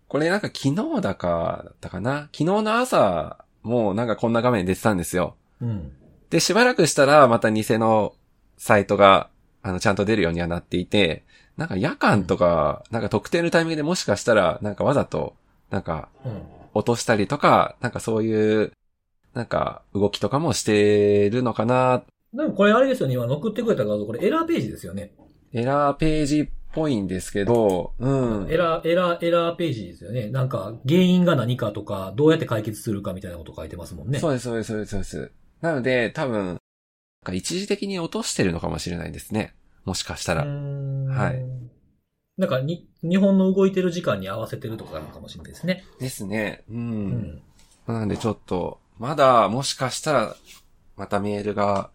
[0.07, 2.29] これなんか昨日だか、だったかな？
[2.33, 5.35] 昨日の朝、もうなんかこんな画面出てたんですよ。
[5.61, 5.91] うん。
[6.29, 8.13] で、しばらくしたらまた偽の
[8.57, 9.29] サイトが、
[9.61, 11.23] あの、ちゃんと出るようにはなっていて、
[11.57, 15.35] なんか夜間とか、なんか特定のタイミングでもしかしたら、なんかわざと、
[15.69, 16.09] なんか、
[16.73, 18.71] 落としたりとか、なんかそういう、
[19.33, 22.03] なんか動きとかもしてるのかな。
[22.33, 25.13] でもこれあれですよね、今送ってくれた画像、これエラーページですよね。
[25.53, 28.09] エラーページっぽいんですけど、う
[28.45, 28.47] ん。
[28.49, 30.29] エラー、エラー、エラーページですよね。
[30.29, 34.19] なんか、原因が何かとか、どうやって解決するかみたいなこと書いてますもんね。
[34.19, 35.31] そうです、そうです、そうです、そうです。
[35.61, 36.57] なので、多分、
[37.33, 39.55] 一時的に落としてるのかもしれないですね。
[39.85, 40.45] もしかしたら。
[40.45, 41.43] はい。
[42.37, 45.83] なんかに、日本の動いてる時間に合わせてるとかなのかもしれないですね。
[45.99, 46.63] ですね。
[46.69, 47.41] うん。
[47.87, 50.35] うん、なんでちょっと、まだもしかしたら、
[50.95, 51.89] またメールが、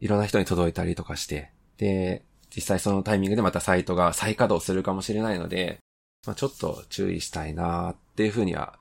[0.00, 5.78] いろんな人に届いたりとかして、で、実際そのタイミングでまたサイトが再稼働するかもしれないので、
[6.26, 8.78] まあ、ちょっと注意したいなっていうふうには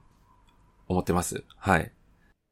[0.88, 1.44] 思ってます。
[1.56, 1.92] はい。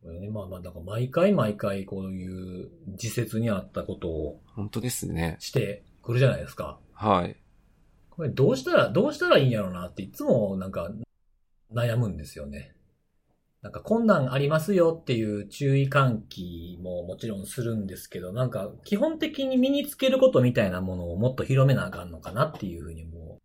[0.04, 4.42] ね、まあまあ、だから毎回毎回こういう自説にあったことを。
[4.56, 5.38] 本当ですね。
[5.40, 6.80] してくるじゃないですか。
[6.94, 7.36] はい。
[8.18, 10.92] これどうしたら、どうしたらいいんやろうなっていつもなんか
[11.72, 12.74] 悩むんですよね。
[13.62, 23.38] なんか困難ありますよっていう注意喚起ももちろんするんですけど、なんか基本的に身につけることみたいなものをもっと広めなあかんのかなっていうふうにも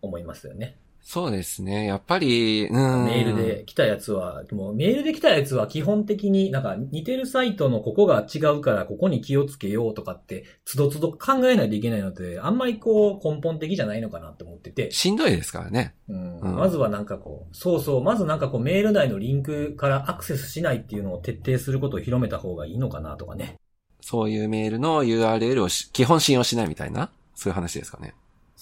[0.00, 0.78] 思いますよね。
[1.06, 1.84] そうですね。
[1.84, 3.04] やっぱり、うん。
[3.04, 14.90] メールで来たやつは、もうメールで来たやつは基本的になんか似てるサイトのここが違うからここに気をつけようとかって、つどつど考えないといけないので、あんまりこう根本的じゃないのかなって思ってて。
[14.90, 15.94] しんどいですからね。
[16.08, 16.40] うん。
[16.40, 23.56] うん、まずはなんかこう、そうそう、まずなんかこうメール内のリンクからアクセスしないっていうのを徹底することを広めた方がいいのかなとかね。
[24.00, 28.14] そういうメールの URL を基本信用しないみたいな、そういう話ですかね。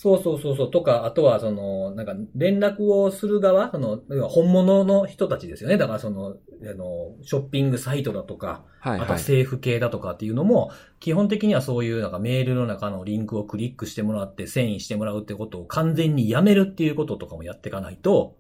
[0.02, 0.70] そうそうそうそう。
[0.72, 5.76] とか、あとは、その、なんか、連絡をする側、その、本物の人たちですよね。
[5.76, 9.00] だから、その、あの、ショッピングサイトだとか、はいはい。
[9.02, 18.38] あと政府系だとかっていうのも、基本的にはそういうなんかメールの中のリンクをクリックしてもらって遷移してもらうってことを完全にやめるっていうこととかもやっていかないと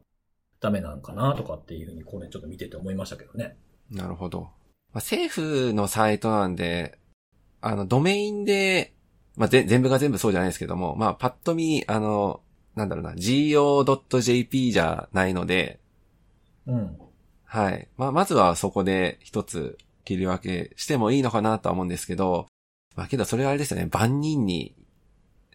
[0.60, 3.56] ダメなのかなとかっていうふうにこれちょっと見てて思いましたけどね。
[3.88, 4.40] なるほど。
[4.40, 4.50] まあ、
[4.96, 6.98] 政府のサイトなんで、
[7.60, 8.94] あの、ドメインで、
[9.36, 12.40] まあ、ぜ全部が全部そうじゃないですけども、まあ、パッと見、あの、
[12.74, 15.80] なんだろうな、go.jp じゃないので、
[16.66, 16.98] うん。
[17.44, 17.88] はい。
[17.96, 22.46] まあ、まずはそこで一つ切り分けしてもいいのかなとは思うんですけど、
[22.96, 24.74] まあ、けどそれはあれですよね、万人に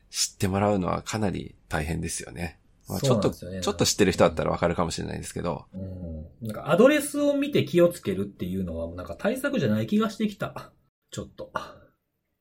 [0.09, 2.59] 知ってもらうのはかなり大変ですよね。
[2.87, 6.47] まあ、ちょっと、ねちょっと知ってる人だったらわかるかもしれないですけど、うん。
[6.47, 10.71] なんかアドレスを見て気をつけるっていうのはなんか対策じゃない気がしてきた。
[11.11, 11.51] ちょっと。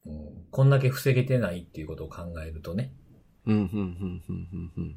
[0.06, 0.44] うん。
[0.50, 2.92] こんだけ防げてないっていうことを考えるとね。
[3.46, 4.96] うん、うん、うん、うん、うん、うん。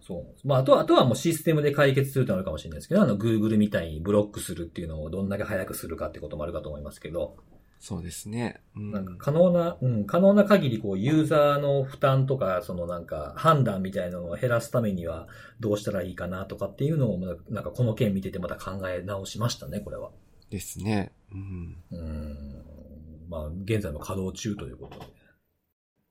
[0.00, 0.48] そう。
[0.48, 7.36] まあ、あとは、あとはもうシステムで解決するとなるかもしれないですけど、あの、Google みたいにブロックするっていうのをどんだけ早くするかってこともあるかと思いますけど、
[7.80, 8.60] そうですね。
[8.76, 15.28] うんなんか可能な、うん、可能な限りこう、ユーザーの負担とか、そのなんか、判断みたいなのを減らすためには
[15.60, 17.18] どうしたらいいかなとかっていうのを、
[17.48, 20.10] なんかこの件見ててまた考え直しましたね、これは。
[20.50, 21.12] ですね。
[21.32, 21.76] うん。
[21.90, 22.64] うん。
[23.30, 25.06] まあ、現在も稼働中ということで。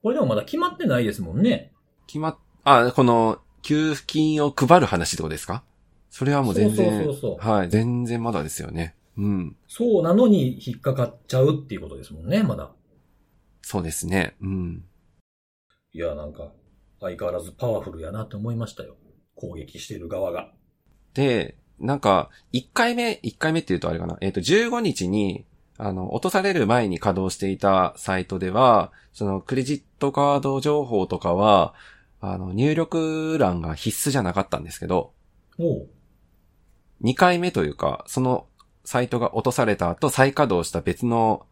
[0.01, 1.73] これでもまだ決まってないですもんね。
[2.07, 5.63] 決まっ、あ、この、給付金を配る話ってことですか？
[6.09, 8.95] それはもう全然、そうそうそうそうはい、全然まだですよね。
[9.17, 9.57] うん。
[9.67, 12.71] そうなのに引っかかっちゃうっていうことですもんね、まだ。
[13.61, 14.37] そうですね。
[14.41, 14.85] うん。
[15.91, 16.53] いや、なんか、
[17.01, 18.95] 相変わらずパワフルやなって思いましたよ。
[19.35, 20.53] 攻撃してる側が。
[21.13, 24.17] で、なんか、1回目、1回目って言うとあれかな。
[24.21, 25.45] えっ、と、15日に、
[25.81, 31.73] あの、落とされる前に稼働していたサイトでは、その、クレジットカード情報とかは、
[32.19, 35.13] あの、入力欄が必須じゃなかったんですけど、
[35.57, 35.87] おう。
[37.01, 38.45] 2回目というか、その
[38.83, 41.45] サイトが落とされた後再稼働した別の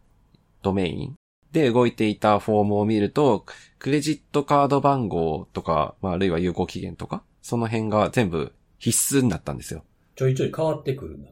[0.61, 1.15] ドメイン
[1.53, 3.45] で動いていたフォームを見ると、
[3.79, 9.85] クレジットカード番号とか、まあ、あるいは有効期限とか、その辺が全部必須になったんですよ。
[10.15, 11.29] ちょいちょい変わってくるんだ。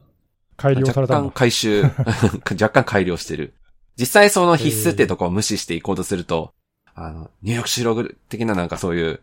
[0.56, 1.30] 改良され若干。
[1.30, 1.82] 回収、
[2.50, 3.54] 若干改良してる。
[3.98, 6.52] 実際その必須ってとこを無視していこうとすると、
[6.94, 7.94] あの、入力しろ
[8.28, 9.20] 的ななんかそういう、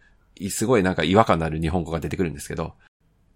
[0.50, 2.74] すごいなんか違和感のある日本語が出てくるんですけど、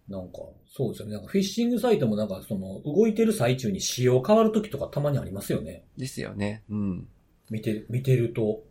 [0.07, 1.13] なんか、そうですよね。
[1.15, 5.85] なんかフィッシングサイトもなんか、その、動いてる最中に仕様変わるときとかたまにありますよね。
[5.97, 6.63] ですよね。
[6.69, 7.07] うん。
[7.49, 8.63] 見て、見てると、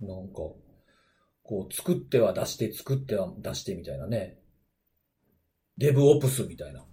[0.00, 0.34] なんか、
[1.42, 4.38] こう、作っては出して、作っては出してみたいなね。
[5.76, 6.84] デブオプスみたいな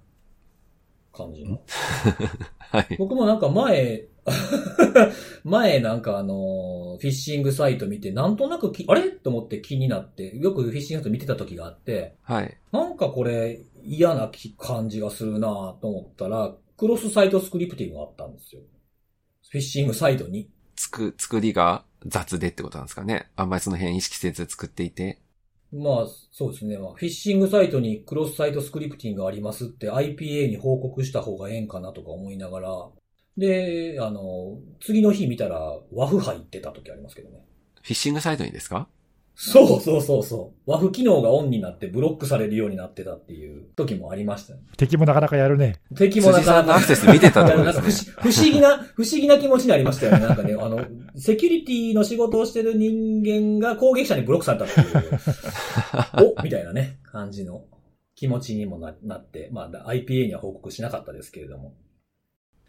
[1.15, 1.61] 感じの？
[2.59, 2.95] はい。
[2.97, 4.07] 僕もなんか前、
[5.43, 9.11] 前なんかあの、フィッシングサイト見て、なんとなくき、あれ？
[9.11, 12.57] と思って気になって、よくフィッシングサイト見てた時があって、はい。
[12.71, 18.61] なんかこれ嫌なき感じがするなと思ったら、クロスサイトスクリプティングがあったんですよ。
[19.49, 20.49] フィッシングサイトに。
[20.75, 23.31] つく、作りが雑でってことなんですかね。
[23.35, 25.21] あんまりその辺意識せず作っていて。
[25.77, 26.77] まあ、そうですね。
[26.77, 32.89] まあ、フィッシングサイトにクロスサイトスクリプティングがありますって IPA に報告した方がええんかなとか思いながら、
[33.37, 35.59] で、あの、次の日見たら
[35.91, 37.43] 和風入ってた時ありますけどね。
[37.81, 38.87] フィッシングサイトにですか？
[39.37, 40.71] そうそうそうそう。
[40.71, 44.61] 和風機能がオンになってブロックされるようになってたっていう時もありましたね。
[44.77, 45.75] 敵もなかなかやるね。
[45.95, 50.19] 敵もなかなかアクセス見てたん不思議な、不思議な気持ちになりましたよね。
[50.19, 50.85] なんかね、あの、
[51.17, 57.65] セキュリティの仕事をしてる人間が攻撃者にブロックされたっていう、おみたいなね、感じの
[58.15, 61.73] 気持ちにもななって、まあ、IPA には報告しなかったですけれども、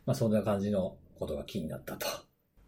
[0.05, 2.07] まあ、そんな感じのことが気になったと。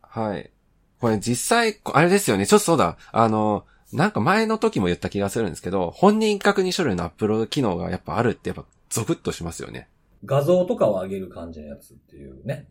[0.02, 0.52] はい。
[1.00, 2.46] これ実際、あれですよね。
[2.46, 2.96] ちょっとそうだ。
[3.10, 9.88] あの、なんか前の時も言った気がするんですけど、本人確認書類のアップロード機能がやっぱあるってやっぱゾクッとしますよね。
[10.24, 12.66] 画像とかを上げる感じのやつっていうね。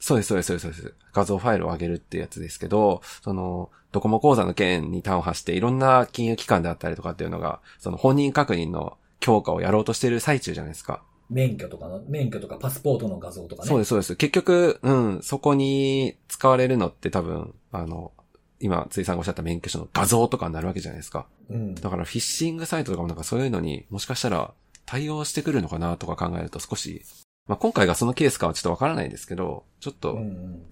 [0.00, 0.94] そうです、そうです、そうですそうです。
[1.12, 11.02] 画像ファイルを上げるってやつですけど、その、ドコモ口座の件に端を発していろんな金融機関であったりとかっていうのが、その本人確認の強化をやろうとしている最中じゃないですか。
[11.30, 13.68] 免許とかの、免許とかパスポートの画像とかね。
[13.68, 14.16] そうです、そうです。
[14.16, 18.12] 結局、うん、そこに使われるのって多分、あの、
[18.60, 21.26] 今、ついさんがおっしゃった免許証の画像とかになるわけじゃないですか。
[21.48, 21.74] うん。
[21.74, 24.52] だからフィッシングサイトとかもなんかそういうのにもしかしたら
[24.86, 27.02] 対応してくるのかなとか考えると少し、
[27.46, 30.64] まあ、今回がそのケースかはちょっとわからないですけど、ちょっとうんうん。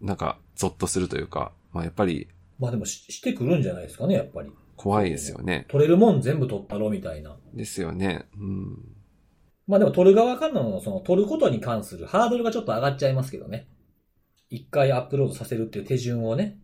[0.00, 2.28] なんかゾッとするというか、まあやっぱり
[2.60, 4.50] まあでもししてくるんじゃないですかね、やっぱり。
[4.76, 5.66] 怖いですよね。
[5.68, 7.36] 取れるもん全部取ったろみたいな。
[7.54, 8.26] ですよね。
[8.38, 8.78] うん。
[9.66, 13.66] まあでも取る側からの、その取ることに関するハードルがちょっと上がっちゃいますけどね。
[14.50, 16.58] 一回アップロードさせるっていう手順をね。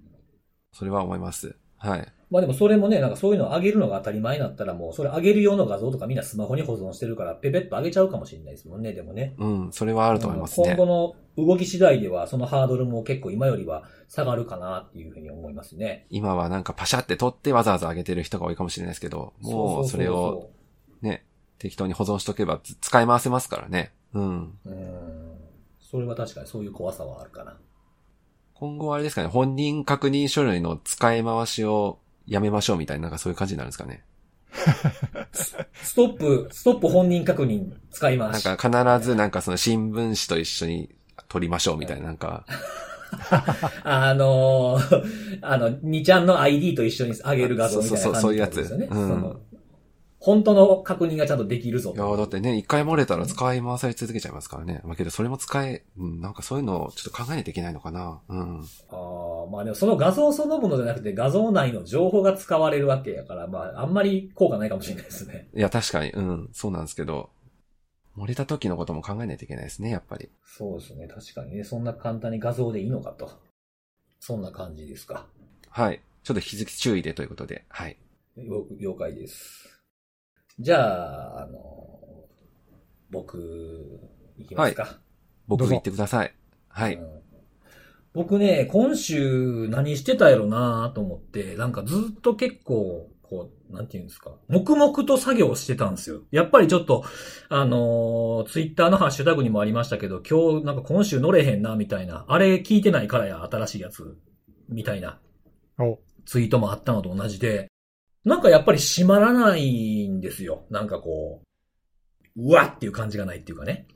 [0.76, 1.56] それは思います。
[1.78, 2.12] はい。
[2.30, 9.34] まあでもそれもね、なんかそういうのを上げるのが当たり前になったらもう、それ上げる用の画像とかみんなスマホに保存してるから、ペペッと上げちゃうかもしれないですもんね、でもね。
[9.38, 10.74] うん、それはあると思いますね。
[10.74, 16.06] 今後の動き次第では、そのハードルも結構今よりは下がるかなっていうふうに思いますね。
[16.10, 20.50] 今はなんかパシャって撮ってわざわざ上げてる人が多いかもしれないですけど、もうそれを
[21.00, 21.24] ね、
[21.58, 23.92] 適当に保存しとけばつ使い回せますからね。
[24.12, 24.58] うん。
[24.64, 25.36] うん。
[25.80, 27.56] それは確かにそういう怖さはあるかな。
[28.58, 34.02] 今後はあれですかね、本人確認書類の使い回しをやめましょうみたいな、なんかそういう感じになるんですかね。
[35.32, 38.56] ストップ、ストップ本人確認使いまなんす。
[38.56, 40.90] か必ずなんかその新聞紙と一緒に
[41.28, 42.46] 撮りましょうみたいな、なんか、
[43.84, 48.88] あのーあの、2ちゃんの ID と一緒に上げる画像みたいな感じそうそうそういうやつですよね。
[48.90, 49.36] うん
[50.26, 54.80] 本当の確認がちゃんとできるぞいやーだってね、一回漏れたら使い回され続けちゃいますからね。
[54.82, 58.20] まあけどそれも使え、うん、なんかそういうのをちょっと考えないといけないのかな。
[58.28, 58.60] うん。
[58.90, 65.46] ああ、まあでもその画像そのものじゃなくて画像内の情報が使われるわけやから、まああんまり効果ないかもしれないですね。
[65.54, 67.30] いや、確かに、うん、そうなんですけど、
[68.18, 70.28] 漏れた時のことも考えないといけないですね、やっぱり。
[70.44, 71.06] そうですね。
[71.06, 71.62] 確かにね。
[71.62, 73.30] そんな簡単に画像でいいのかと。
[74.18, 75.26] そんな感じですか。
[75.70, 76.00] はい。
[76.24, 77.96] ちょっと引き続き注意でということで、はい。
[78.36, 79.75] よ了解です。
[80.58, 82.00] じゃあ、あの、
[83.10, 84.00] 僕、
[84.38, 84.98] いきますか。
[85.46, 86.34] 僕どうぞ言ってください。
[86.68, 86.94] はい。
[86.94, 87.26] うん
[88.16, 96.22] 僕ね、今週何してたやろなと思って、なんかずっと結構、こう、なんていうんですか、黙々と作業してたんですよ。
[96.30, 97.04] やっぱりちょっと、
[97.50, 102.24] あのツイッター Twitter のハッシュタグにもありましたけど、今日なんか今週乗れへんな、みたいな。
[102.26, 104.16] あれ聞いてないからや、新しいやつ。
[104.70, 105.20] みたいな
[105.78, 107.68] おツイートもあったのと同じで、
[108.26, 110.64] なんかやっぱり閉まらないんですよ。
[110.68, 111.42] なんかこ
[112.36, 113.86] う、うわっていう感じがないっていうかね。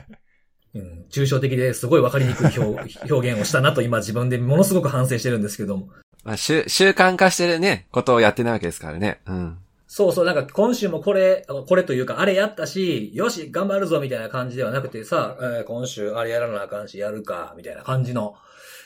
[0.74, 5.90] うん、抽象的ですごいわかりにくい表 表現をしたなと今自分でものすごく反省してるんですけども。
[6.24, 9.20] まあ、習、習慣化してるね、ことをやってないわけですからね。
[9.26, 9.58] うん。
[9.86, 18.34] そうそう、なんか今週もこれ、これというかあれやったし、よし、頑張るぞみたいな感じではなくてさ、えー今週あれやらなあかんし、やるか、みたいな感じの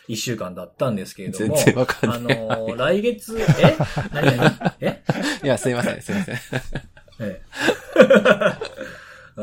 [0.09, 1.55] 一週間だったんですけれども。
[1.57, 2.39] 全然わかんあない。
[2.47, 3.45] のー来月、え？
[4.13, 4.75] 何何？
[4.81, 5.03] え？
[5.43, 6.35] いや、すいません、すいません。
[6.35, 6.39] え
[7.21, 7.43] え。
[9.35, 9.43] う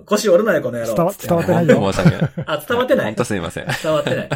[0.00, 0.04] ん。
[0.04, 0.94] 腰折るなよ、この野郎。
[0.94, 2.32] 伝わ伝わってないよ本当申し訳ない。
[2.46, 3.06] あ、伝わってない？
[3.06, 3.66] 本当すいません。
[3.82, 4.28] 伝わってない。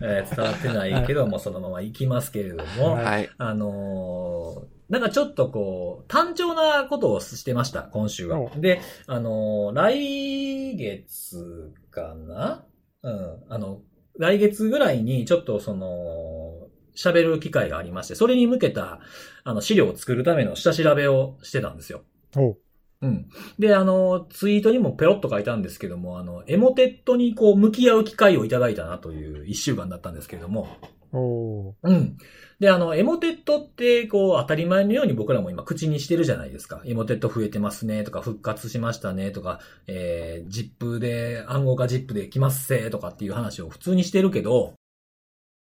[0.00, 3.30] えー伝わってないけど、もうそのまま行きますけれども、はいはい。
[3.38, 8.50] あのーなんかちょっとこう、単調なことをしてました、今週はお。
[8.56, 12.64] で、あのー来月かな？
[13.02, 13.36] うん。
[13.48, 13.80] あの、
[14.18, 19.00] 来月ぐらいにちょっとその、喋る機会がありまして、それに向けた、
[19.42, 22.02] あの、資料を作るための下調べをしてたんですよ。
[22.36, 22.56] お
[23.02, 23.28] うん。
[23.58, 30.68] で、あの、ツイートにもペロッと書いたんですけども、あの、エモテットにこう、向き合う機会をいただいたなという一週間だったんですけれども、
[31.12, 32.16] おうん。
[32.60, 36.82] で、あの、エモテットって、こう、当たり前のように僕らも今口にしてるじゃないですか。
[36.84, 44.74] エモテット増えてますね、とか、復活しましたね、とか、えー、ジップで、暗号化ジップで来ますせ、とかっていう話を普通にしてるけど、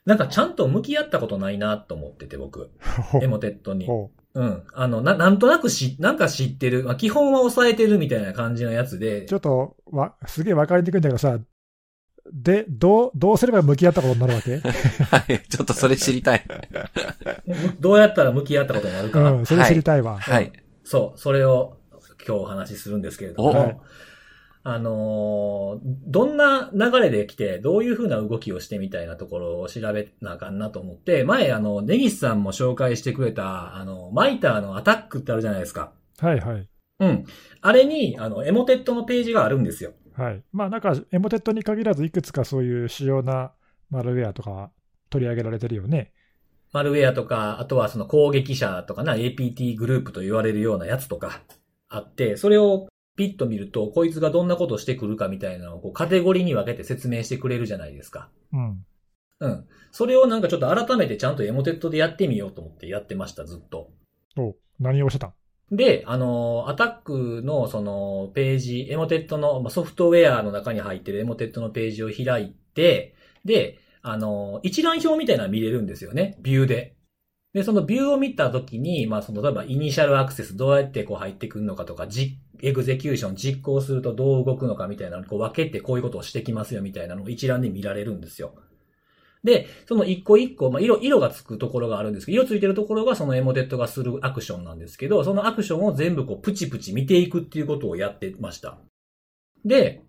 [0.06, 2.72] なんかちゃんと向き合ったことないなと思ってて、僕。
[3.22, 3.88] エモテットに。
[3.88, 4.64] おうん。
[4.74, 6.86] あの、な、なんとなくし、なんか知ってる。
[6.86, 11.38] まあ、基本は抑えてるみたいな感じのやつでち、ょっとわ、すげえ分かりにくいんだけどさ、
[12.34, 14.58] で、どう、どうすれば向き合ったことになるわけ？
[14.62, 15.40] はい。
[15.48, 16.44] ちょっとそれ知りたい。
[17.46, 19.32] む どうやったら向き合ったことになるか。
[19.32, 20.18] うん、それ知りたいわ。
[20.20, 20.52] はい。
[20.84, 21.78] そう、それを
[22.28, 23.82] 今日お話しするんですけれどおも、
[24.64, 35.94] あのーどんな流れで来て、どういう風な動きをしてみたいなところを調べなあかんなと思って、前、あの、ネギスさんも紹介してくれた、あの、マイターのアタックってあるじゃないですか。
[36.20, 36.68] はいはい。
[37.00, 37.26] うん。
[37.62, 39.94] あれに、あの、エモテットのページがあるんですよ。
[40.22, 40.44] はい。
[40.52, 43.54] まあなんか、エモテットに限らず、いくつかそういう主要な
[43.90, 44.72] マルウェアとか
[45.10, 46.12] 取り上げられてるよね。
[46.72, 51.42] マルウェアとか、あとはその攻撃者とかな、APT グループと言われるようなやつとか
[51.90, 58.30] あって、それをピッと見ると、こいつがどんなことをしてくるかみたいなのをこうカテゴリーに分けて説明してくれるじゃないですか。
[58.54, 58.86] うん。
[59.40, 59.66] うん。
[59.92, 63.90] それをなんかちょっと改めてちゃんとエモテットでやってみようと思ってやってました、ずっと。
[64.38, 65.34] お何をしてたん？
[65.72, 76.96] で、あの、アタックのそのページ、エモテットのまあソフトウェアの中に入ってるエモテットのページを開いて、で、あの、一覧表みたいなの見れるんですよね、ビューで。
[77.54, 88.54] で、そのビューを見たときに、まあ、その、例えば、イニシャルアクセスどうやってこう入ってくるのかとか、じ、エグゼキューション実行するとどう動くのかみたいなのをこう分けてこういうことをしてきますよみたいなのを一覧で見られるんですよ。
[89.44, 98.78] で、その一個一個、まあ、色、色がつくところがあるんですけど、色ついてるところがそのエモテットがするアクションなんですけど、そのアクションを全部こう、プチプチ見ていくっていうことをやってました。
[99.66, 100.04] で、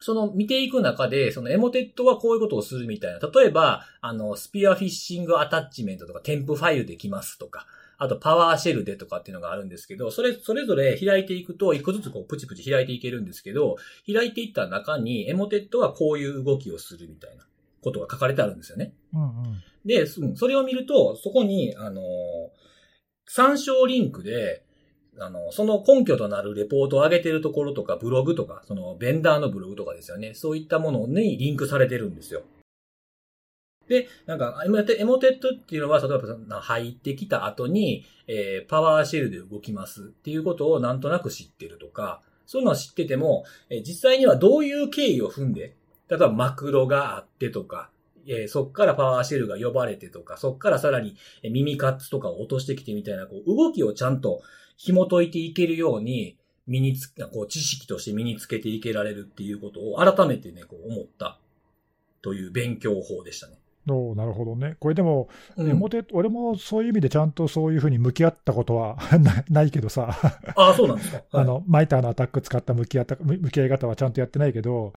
[0.00, 3.20] その見ていく中で、そのエモテットはこういうことをするみたいな。
[3.20, 7.66] 例えば、あの、スピアフィッシングアタッチメントとか、添付ファイルできますとか、
[7.98, 13.76] あとパワーシェルでとかっていうのがあるんですけど、それ、それぞれ開いていくと、一個ずつこうプチプチ開いていけるんですけど、
[14.10, 17.44] 開いていった中に、エモテットはこういう動きをするみたいな
[17.82, 18.92] ことが書かれてあるんですよね。
[19.14, 19.62] うんうん。
[19.84, 22.60] で、うんそれを見ると、そこに、あのー
[23.32, 24.64] 参照リンクで、
[25.20, 30.34] あの、その根拠となるレポートを上げてるところとか、ブログとか、その、ベンダーのブログとかですよね。
[30.34, 32.42] そういったものにリンクされてるんですよ。
[33.86, 36.18] で、なんか、エモテエモテットっていうのは、例え
[36.48, 45.76] ば入ってきた後に、えーパワーシェルで動きますっていうことをなんとなく知ってるとか、そういうのは知ってても、えー実際にはどういう経緯を踏んで、
[46.10, 47.90] 例えばマクロがあってとか、
[48.26, 54.42] えーそっからパワーシェルが呼ばれてとか、そっからさらにえー耳カッツとかを落としてきてみたいな、こう、動きをちゃんと
[54.76, 56.36] 紐解いていけるように、
[56.66, 61.38] 身につ、こう、知識として身につけていけられるっていうことを改めてね、こう思った
[62.22, 63.54] という勉強法でしたね。
[63.88, 64.76] おーなるほどね。
[64.78, 65.82] これでも、うん
[66.12, 70.10] 俺もそういう意味でちゃんとそういうふうに向き合ったことは なないけどさ、
[70.54, 71.22] ああ、そうなんですか。
[71.32, 74.92] あの、マイターのアタック使った向き合った向向き合い方はちゃんとやってないけど、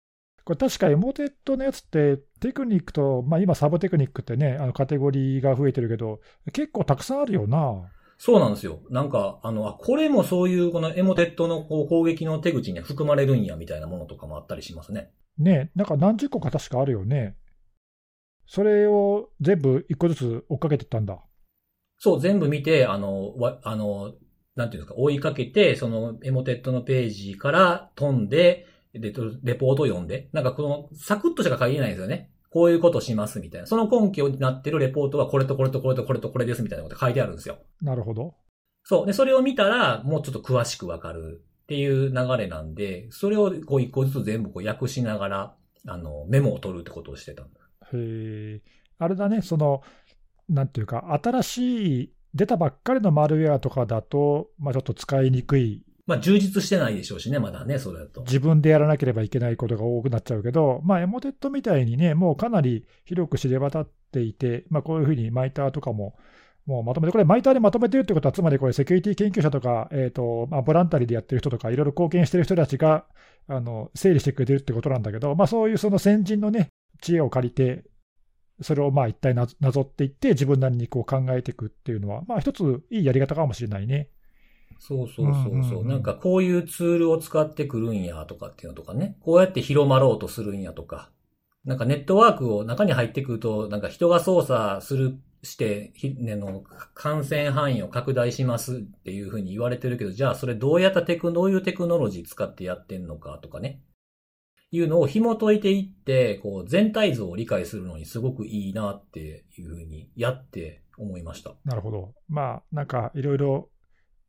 [0.51, 6.19] これ確かエモテットのやつってテクニックと、まあ今サブテクニックってね、あのカテゴリーが増えてるけど、
[6.53, 7.89] 結構たくさんあるよな。
[8.19, 8.81] そうなんですよ。
[8.91, 15.13] なんか、あの、あ、これもそういうこのエモテットのこう攻撃の手口に含まれるんや、みたいなものとかもあったりしますね。
[15.39, 17.37] ね、なんか何十個か確かあるよね。
[18.45, 21.21] それを全部一個ずつ追っかけてったんだ。
[21.99, 24.15] そう、全部見て、あの、わ、あの、
[24.57, 32.31] なんていうんですか、追いかけて、そのエモテットのページから飛んで、レポートを読んで、なんかこの、サクッとしか書いてないんですよね。
[32.51, 33.67] こういうことしますみたいな。
[33.67, 37.59] その根拠になってるレポートはこれとこれとこれとこれとこれですみたいなこと書いてあるんですよ。
[37.81, 38.35] なるほど。
[38.83, 39.07] そう。
[39.07, 47.43] で、それを見たら、もうちょっと詳しくわかるっていう流れなんで、それをこう一個ずつ全部こう訳しながら、あの、メモを取るってことをしてた。
[47.43, 47.47] へ
[47.95, 48.61] え。
[48.99, 49.83] あれだね、その、
[50.49, 58.23] なんていうか、新しい、出たばっかりのマルウェアとかだと、まあちょっと使いにくい、まあ、充実してないでしょうしね、まだね、それだと。
[58.23, 66.17] 自分でやらなければいけないことが多くなっちゃうけど、まあエモテットみたいにね、もうかなり広く知れ渡っていて、まあこういうふうにマイターとかも、
[66.67, 73.07] もうまとめて、これ、マイターでまとめてるってことは、つまりこれ、セキュリティ研究者とか、えっ、と、まあ、ボランタリーでやってる人とか、いろいろ貢献してる人たちが、
[73.49, 76.69] あの、整理してくれてるってことなんだけど、まあ、そういうその先人のね、
[77.01, 77.85] 知恵を借りて、
[78.63, 84.11] それをまあ一体ななぞっていって、自分なりにこう考えていくっていうのは、まあ一ついいやり方かもしれないね。
[84.81, 89.17] そうそうそうそう,、なんかこういうツールを使ってくるんやとかっていうのとかね。
[89.21, 91.11] こうやって広まろうとするんやとか。
[91.65, 96.65] なんかネットワークを中に入ってくると、なんか人が操作する、して、ひねの、
[96.95, 103.83] 感染範囲を拡大しますっていうふうに言われてるけど、じゃあそれどうやったテク、どういうテクノロジー使ってやってんのかとかね。
[104.71, 111.55] いうのを紐解いていって、こう全体像を理解するのにすごくいいなっていうふうにやって思いました。
[111.65, 112.15] なるほど。
[112.29, 113.69] まあ、なんかいろいろ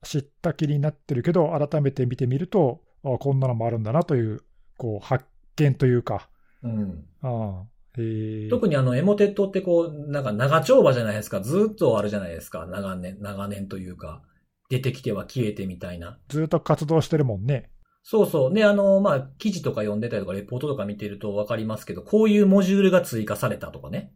[0.03, 4.41] 知った気になってるけど、改めて見てみると、あこんなのもあるんだなという、
[4.77, 5.25] こう、発
[5.55, 6.29] 見というか、
[6.63, 7.05] うん。
[7.21, 7.65] ああ
[7.97, 11.41] へえ特にあの、エモテットってこう、なんか長丁場じゃないですか。
[11.41, 12.65] ずっとあるじゃないですか。
[12.67, 14.21] 長年、長年というか。
[14.69, 16.17] 出てきては消えてみたいな。
[16.29, 17.69] ずっと活動してるもんね。
[18.03, 18.53] そうそう。
[18.53, 24.13] で、あの、まあ、記事とか読んでたりとか、レポートとか見てるとわかりますけど、こういうモジュールが追加されたとかね。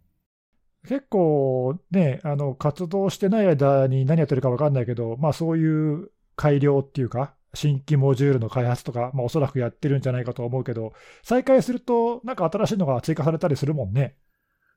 [0.86, 14.16] 結構ね、あの活動してない間に何やってるか分かんないけど、まあ、そういう改良っていうか、新規モジュールの開発とか、まあ、おそらくやってるんじゃないかと思うけど、再開すると、なんか新しいのが追加されたりするもんね。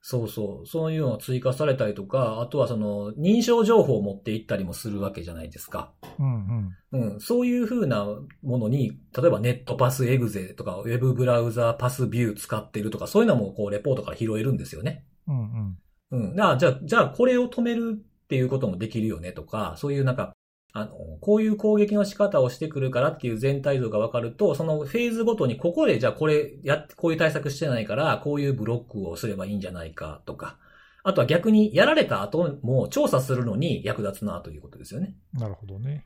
[0.01, 0.67] そうそう。
[0.67, 5.93] そういうのが追加されたりとか、あとはその、認証情報を持っていったりもするわけじゃないですか。
[6.21, 7.13] うんうん。
[7.15, 7.21] うん。
[7.21, 8.07] そういう風な
[8.43, 15.05] ものに、例えばネットパスエグゼとか、ウェブブラウザパスビュー使ってるとか、そういうのもこう、レポートから拾えるんですよね。
[15.27, 15.79] うんうん。
[16.11, 16.37] うん。
[16.37, 20.33] じゃあ、じゃあこれを止めるっていうこともできるよねとか、そういうなんか、
[20.73, 30.59] あの、こういう攻撃の仕方をしてくるからっていう全体像が分かると、そのフェーズごとにここでじゃあこれやっ、こういう対策してないから、こういうブロックをすればいいんじゃないかとか、
[31.03, 35.15] あとは逆にやられた後も調査するのに役立つなということですよね。
[35.33, 36.05] なるほどね。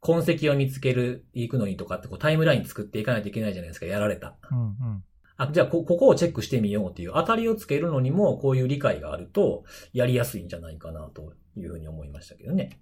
[0.00, 4.36] 痕跡を見つける、行くのにとかってこうタイムライン作っていかないといけないじゃないですか、やられた。
[4.50, 5.04] うんうん。
[5.36, 12.78] あ、じゃあこ、ここをチェックしてみようっていう当たりをつけるのにも、こういう理解があると、やりやすいんじゃないかなというふうに思いましたけどね。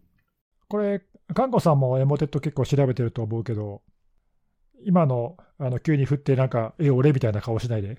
[0.69, 1.03] これ、
[1.35, 3.83] 看護さんもエモテット結構調べてると思うけど、
[4.85, 7.99] 今の、あの、急に振ってなんか、え、俺みたいな顔しないで。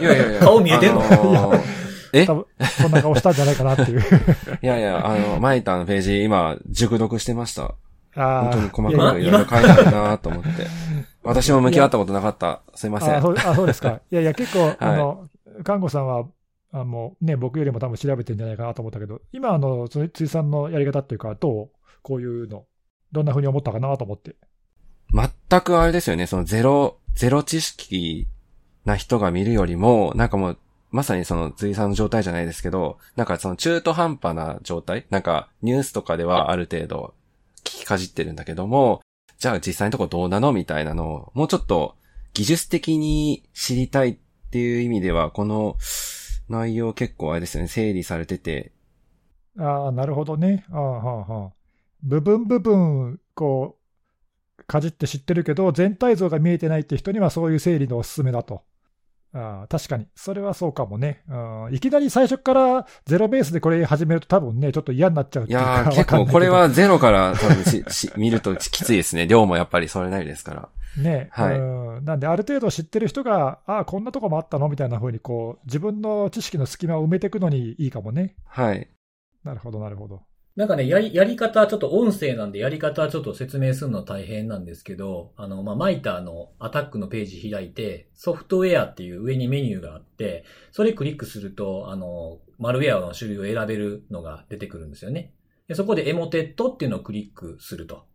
[0.00, 0.40] いやいやいや。
[0.44, 1.02] 顔見えてんの？
[1.02, 1.60] あのー
[2.12, 2.26] え？
[2.26, 4.00] 多分、そんな顔したんじゃないかなっていう。
[4.62, 7.74] いやいや、あの、マイターのページ、今、熟読してました。
[8.18, 10.48] あ本当にあ、細かくいろいろ書いてあるなと思って。
[11.26, 12.62] 私も向き合ったことなかった。
[12.74, 13.16] すいません。
[13.16, 14.00] あそうあそうですか。
[14.10, 15.28] いやいや、結構、いあの、
[15.64, 16.26] 看護さんは、
[16.72, 21.70] あもうね、僕よりも多分調べてるんじゃないかなと思ったけど、今、あの、つ辻さんのやり方っていうか、どう
[22.02, 22.64] こういうの、
[23.12, 24.36] どんな風に思ったかなと思って。
[25.12, 28.26] 全くあれですよね、そのゼロ、ゼロ知識
[28.84, 30.58] な人が見るよりも、なんかもう、
[30.90, 37.14] まさにその随さんの状態じゃないですけど、なんかその中途半端な状態なんかニュースとかではある程度
[37.60, 39.02] 聞きかじってるんだけども、
[39.38, 41.96] じゃあ実際のとこどうなのみたいなのを、もうちょっと
[42.34, 44.18] 技術的に知りたいっ
[44.50, 45.76] ていう意味では、この
[46.48, 48.72] 内容結構あれですよね、整理されてて、
[49.58, 50.64] ああ、なるほどね。
[50.70, 51.52] ああ、はあ、はあ。
[52.02, 53.78] 部分部分、こ
[54.58, 58.64] う、かじって知ってるけど、全体像が見えてないって人にはそういう整理のおすすめだと。
[59.32, 60.06] ああ確かに。
[60.14, 61.22] それはそうかもね。
[61.28, 69.26] うんいきなり最初からゼロベースでこれ始めると多分ね、ちょっと嫌になっちゃういやー、わ結構これはゼロから多分し し見るときついですね。
[69.26, 70.68] 量もやっぱりそれなりですから。
[70.96, 78.34] ね、はいうんなんで、ある程度知ってる人が、ああ、こんなとこもあったのみたいな風にこう、自分の知識の隙間を埋めていくのにいいかもね。
[78.46, 78.88] はい。
[79.44, 80.22] なるほど、なるほど。
[80.56, 95.34] なんかね、やり、やり方、ちょっと音声なんでやり方ちょっと説明するの大変なんですけど、あの、まあ、マイターのアタックのページ開いて、ソフトウェアっていう上にメニューがあって、それクリックすると、あの、マルウェアの種類を選べるのが出てくるんですよね。
[95.68, 98.06] でそこでエモテットっていうのをクリックすると。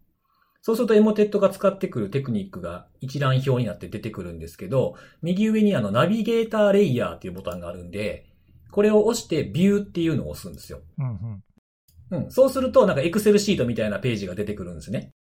[0.64, 8.26] そうするとエモテットが使ってくるテクニックが一覧表になって出てくるんですけど、右上にあのナビゲーターレイヤーっていうボタンがあるんで、
[8.72, 10.82] これを押してビューっていうのを押すんですよ。
[10.98, 11.44] うんうん。
[12.12, 12.32] うん。
[12.32, 15.12] そうすると、なんかエクセルシートみたいなページが出てくるんですね。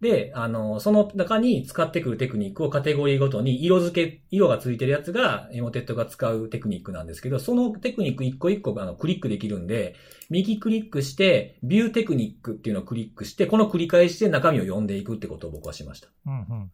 [0.00, 9.94] で、あの、その中に使ってくるテクニックをカテゴリーごとに色付け、色がついてるやつがエモテットが使うテクニックなんですけど、そのテクニック一個一個あのクリックできるんで、
[10.30, 16.08] 右クリックして、ビューテクニックっていうのをクリックして、この繰り返しで中身を読んでいくってことを僕はしました。
[16.26, 16.72] うんうん。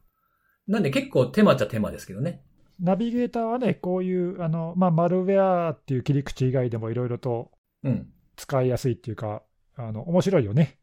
[0.68, 2.42] なんで結構手間っちゃ手間ですけどね。
[2.78, 7.50] ナビゲーターはね、こういう、あの、まあ、マルウェアっていう切り口以外でもいろいろと
[7.82, 8.06] うん。
[8.36, 9.42] 使いやすいっていうか、
[9.76, 10.78] あの、面白いよね。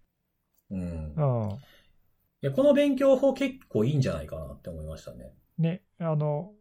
[0.70, 0.84] うんう。
[0.84, 1.50] ん。
[2.44, 5.34] いや、この勉強法結構いいんじゃないかなって思いましたね。
[5.58, 6.52] ね、あの、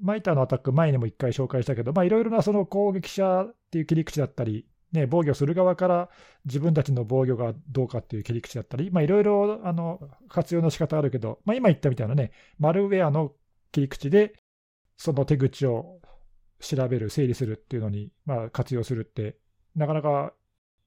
[0.00, 6.10] マイターのアタック、前にも一回紹介したけど、まあ、いろいろなその攻撃者っていう切り口だったり、ね、防御する側から
[6.44, 13.32] 自分たちの防御がどうかっていう切り口だったり、まあ、いろいろあの活用の仕方あるけど、まあ、今言ったみたいなね、マルウェアの
[13.70, 14.34] 切り口で、
[14.98, 16.00] その手口を
[16.60, 19.36] 調べる、整理するっていうのに、まあ、活用するって、
[19.74, 20.34] なかなか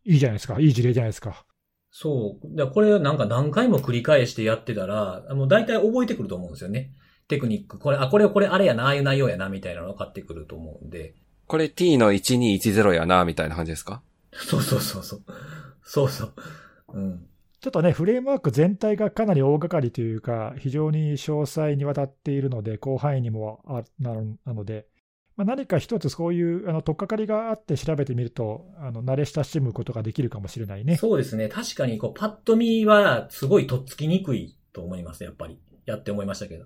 [0.05, 1.45] いいじゃないですか、いい事例じゃないですか。
[1.91, 2.71] そう。
[2.71, 6.91] これなんか何回も繰り返してやってたら、もう大体覚えてくると思うんですよね。
[7.27, 7.79] テクニック。
[7.79, 11.15] これ、あ、これ、これあれやな、ああいう内容やな、みたいなの分かってくると思うんで。
[11.47, 14.01] これ t の1210やな、みたいな感じですか？
[14.33, 15.23] そうそうそうそう。
[15.83, 16.33] そうそう。
[16.93, 17.25] うん。
[17.61, 24.13] ちょっとね、フレームワーク全体がかなり大掛かりというか、非常に詳細にわたっているので、広範囲にもあな
[24.45, 24.85] なので、
[25.35, 30.95] まあ、何か一つそういうあの取っかかりがあって調べてみると、あの慣れ親しむことができるかもしれないね。
[30.95, 31.49] そうですね。
[31.49, 35.59] 確かに、こう、パッと見は、すごいとっつきにくいと思います、やっぱり。
[35.85, 36.65] やって思いましたけど。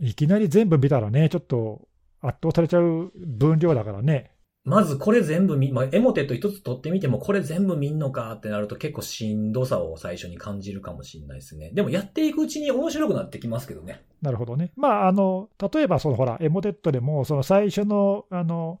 [0.00, 1.88] いきなり全部見たらね、ちょっと
[2.20, 4.30] 圧倒されちゃう分量だからね。
[4.68, 11.70] まずこれ全部見、まあ、エモテット一つ取ってみても、これ全部見んのかってなると結構しんどさを最初に感じるかもしれないですね。
[11.72, 14.04] でもやっていくうちに面白くなってきますけどね。
[14.20, 14.72] なるほどね。
[14.76, 18.80] まあ、あの例えばそのほら、エモテットでも、その最初のあの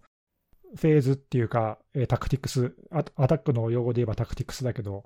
[0.76, 5.04] フェーズっていうか、えータクティクスア、アタックの用語で言えばタクティクスだけど、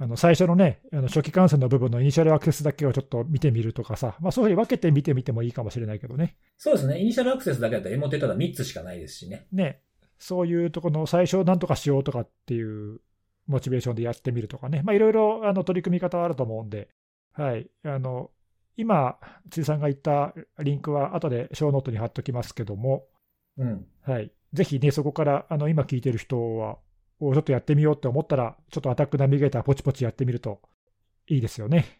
[0.00, 6.36] あの最初のね、あの初期感染の部分のイニシャルアクセスだけをちょっと見てみるとかさ、まあ、そういうふうに分けて見てみてもいいかもしれないけどね。
[6.56, 7.00] そうですね。
[7.00, 9.48] イニシャルアクセスだけだったらエモテットは3つしかないですしね。
[9.52, 9.80] ね、
[10.18, 13.00] そういうところの最初なんとかしようとかっていう
[13.46, 16.88] モチベーションでやってみるとかね、まあ、いろいろ取り組み方はあると思うんで、
[17.32, 18.30] はい、あの
[18.76, 19.18] 今、
[19.50, 23.04] 辻さんが言ったリンクは後でショーノートに貼っときますけども、
[23.58, 23.86] うん。
[24.02, 26.78] はい、ぜひね、そこからあの今聞いてる人は、
[27.18, 30.60] おちょっとやってみようって思ったら、ちょっとアタックナビゲーターポチポチやってみると
[31.26, 31.98] いいですよね。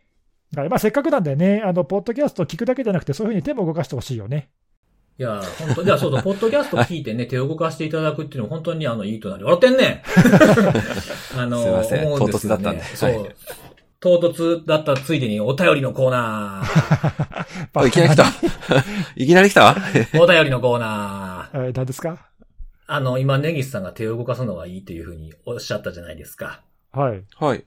[0.56, 4.50] はいまあ、せっかくなんでね、あのポッドキャスト聞くだけじゃなくて、そういうふうに手も動かしてほしいよね。
[5.18, 10.02] いや、本当いや、そうそう、ポッドキャスト聞いてね、手を動かしていただくっていうのは本当にあの、いいとなり、笑ってんねん
[11.38, 13.22] あの、すいません思うんですよね唐突だったんでそう。
[13.22, 13.34] はい
[14.00, 17.68] 唐突だったついでにお便りのコーナー。
[17.74, 18.26] あいきなり来た？
[19.16, 19.74] いきなり来た？
[20.20, 21.66] お便りのコーナー。
[21.66, 22.28] えー何ですか？
[22.86, 26.62] あの、今、ネギスさんが手を動かすのがいいっていうふうにおっしゃったじゃないですか。
[26.92, 27.24] はい。
[27.40, 27.64] はい。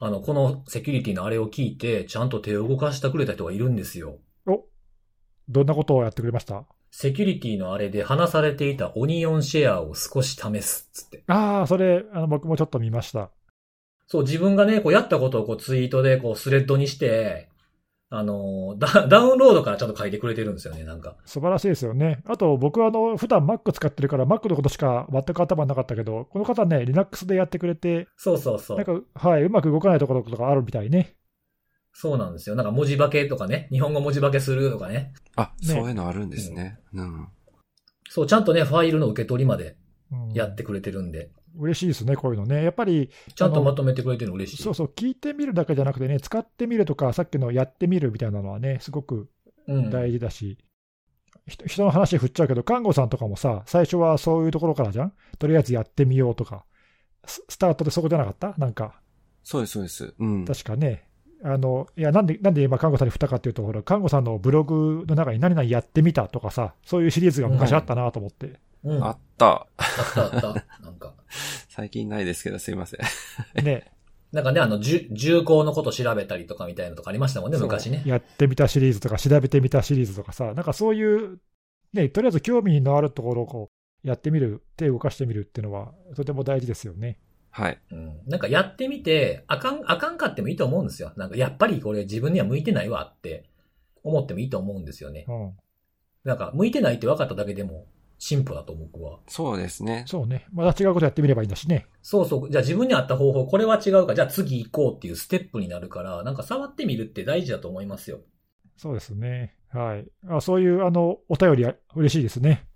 [0.00, 4.16] あの、このセキュリティのあれを聞いて、ちゃんと手を動かしてくれた人がいるんですよ。
[4.46, 4.64] お
[5.50, 6.64] どんなことをやってくれました？
[6.96, 11.24] セキュリティのあれで話されていたオニオンシェアを少し試すっつって。
[11.26, 13.30] ああ、それあの、僕もちょっと見ました。
[14.06, 17.48] そう、自分がね、こうやったことをこうツイートでこうスレッドにして、
[18.10, 21.16] あのダ、ダウンロードからちゃんと書いてくれてるんですよね、なんか。
[21.24, 22.22] 素晴らしいですよね。
[22.26, 28.76] あと、僕はあの普段 Mac 使ってるから、Mac のことしか全く頭なかったけど、この方ね、Linux でやってくれて、そうそうそう。
[28.76, 31.16] なんか、はい、うまく動かないところとかあるみたいね。
[31.96, 32.56] そうなんですよ。
[32.56, 35.14] なんか文字化けとかね、日本語文字化けするとかね。
[35.36, 36.80] あ、そういうのあるんですね。
[36.92, 37.28] うん。
[38.10, 39.76] そう、ちゃんとね、ファイルの受け取りまで
[40.34, 41.30] やってくれてるんで。
[41.56, 42.64] うん、嬉しいですね、こういうのね。
[42.64, 43.10] やっぱり。
[43.34, 44.62] ちゃんとまとめてくれてるの嬉しい。
[44.62, 49.28] そうそう、聞いてみるだけじゃなくてね、使ってみるとか、さっきのやってみるみたいなのはね、すごく
[49.92, 50.58] 大事だし。
[51.46, 55.12] うん、人の話振っちゃうけど、看護さんとかもさ、最初はそういうところからじゃん？
[55.38, 56.64] とりあえずやってみようとか。
[57.26, 58.54] スタートでそこじゃなかった？
[58.58, 59.00] なんか。
[59.42, 60.14] そうです、そうです。
[60.18, 60.44] うん。
[60.44, 61.08] 確かね。
[61.46, 68.58] あの、いや、なんで、なんで今、看護さんに振ったかっていうと、ほら、看護さんのブログの中に何々やってみたとかさ、そういうシリーズが昔あったなと思って。
[68.82, 69.46] うん、あった。
[69.46, 70.82] あったあった。
[70.82, 71.12] なんか。
[71.68, 73.64] 最近ないですけど、すいません。
[73.64, 73.92] ね。
[74.32, 78.02] なんかね、あの、重厚のこと調べたりとかみたいなのとかありましたもんね、昔ね。
[78.06, 81.38] やってみたシリーズとか、調べてみたシリーズとかさ、なんかそういう、
[81.92, 83.70] ね、とりあえず興味のあるところをこ
[84.04, 87.18] う、やってみる、手を動かしてみるっていうのは、とても大事ですよね。
[87.54, 87.78] はい。
[87.92, 88.20] うん。
[88.26, 91.12] なんかやってみて、あかん、あかんかってもいいと思うんですよ。
[91.16, 93.44] なんかやっぱりこれ自分には向いてないわって
[94.02, 95.24] 思ってもいいと思うんですよね。
[95.28, 95.52] うん。
[96.24, 97.86] なんか向いてないって分かっただけでも
[98.18, 99.20] 進歩だと僕は。
[99.28, 100.02] そうですね。
[100.08, 100.46] そうね。
[100.52, 101.86] また違うことやってみればいいんだしね。
[102.02, 102.50] そうそう。
[102.50, 108.18] じゃあ自分に合った方法、これは違うか、じゃあ次行こうっていうステップになるから、なんか触ってみるって大事だと思いますよ。
[108.76, 109.54] そうですね。
[109.72, 110.06] はい。
[110.28, 112.66] あそういう、あの、お便り嬉しいですね。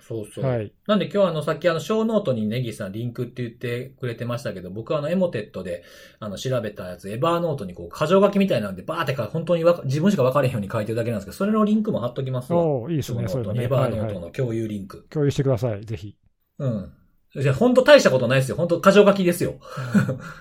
[0.00, 0.44] そうそう。
[0.44, 0.72] はい。
[0.86, 5.82] なんで今日あの、さっきあの、ショーノートにネギさんリンクって言ってくれてましたけど、僕はあの、エモテットで、
[6.18, 12.62] あの、調べたやつ、エバーノートにこう、箇条書きみたいなんで、バーってか、本当にわ自分しか分かれへんように書いてるだけなんですけど、それのリンクも貼っときますわ。
[12.64, 13.64] おいいですね、そういうのね。
[13.64, 14.96] エバーノートの共有リンク。
[14.96, 16.16] はいはい、共有してください、ぜひ。
[16.58, 16.92] うん。
[17.32, 18.56] じゃ本当大したことないですよ。
[18.56, 19.60] 本当箇条書きですよ。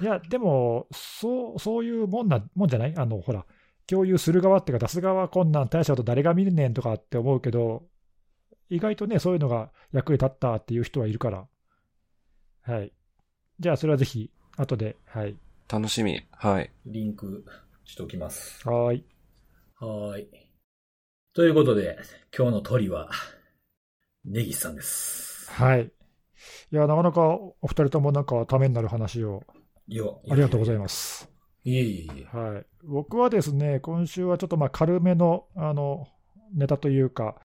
[0.02, 2.94] いや、でも、そう、そういうもんな、もんじゃない？
[2.98, 3.46] あの、ほら、
[3.86, 7.84] 共有する側っていうか、出す側こんなん大したこと誰が見るねんとかって思うけど、
[8.70, 11.48] 意外とね、そういうのが役に立ったっていう人はいるから。
[12.62, 12.92] はい。
[13.60, 15.36] じゃあ、それはぜひ、後で、はい。
[15.68, 16.22] 楽しみ。
[16.32, 16.72] はい。
[16.86, 17.46] リンク
[17.84, 18.68] しておきます。
[18.68, 19.04] はい。
[19.80, 20.28] はい。
[21.34, 21.98] ということで、
[22.36, 23.10] 今日の鳥は、
[24.26, 25.50] ネギさんです。
[25.52, 25.92] はい。
[26.72, 29.44] いや、なかなかお二人ともなんかためになる話を。
[29.88, 31.30] いや、ありがとうございます。
[31.64, 32.38] いえいえいえ。
[32.38, 32.66] はい。
[32.84, 36.08] 僕はですね、今週はちょっとまあ軽めの、あの、
[36.54, 37.42] ネタというか、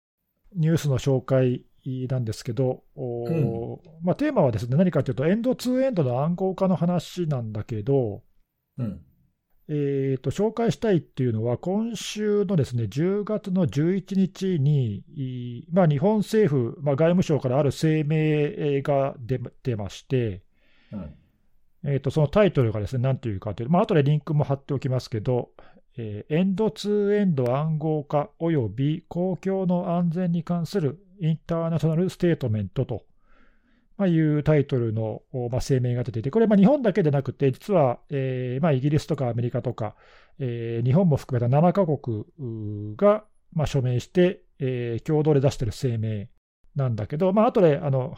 [0.54, 1.64] ニュースの紹介
[2.08, 8.22] なんですけど、うん、まあ、テーマはですね何かというと、エンドツーエンドの暗号化の話なんだけど、
[8.78, 9.00] うん。
[9.66, 20.42] えーと、紹介したいっていうのは、今週のですね10月の11日に、まあ、日本政府、まあ、外務省からある声明が出出まして、
[20.92, 21.14] うん。
[21.86, 25.50] えーと、そのタイトルがですね何ていうかというと、まあ後でリンクも貼っておきますけど、
[25.96, 33.04] えー、エンドツーエンド暗号化及び公共の安全に関するインターナショナルステートメントと、
[33.96, 39.94] まあ、いうタイトルの、まあ、声明が出ていて、これ、日本だけでなくて、実は、えーまあ、イギリスとかアメリカとか、
[40.40, 46.26] えー、日本も含めた7カ国が、まあ、署名して、えー、共同で出している声明
[46.74, 48.16] なんだけど、まあ後であの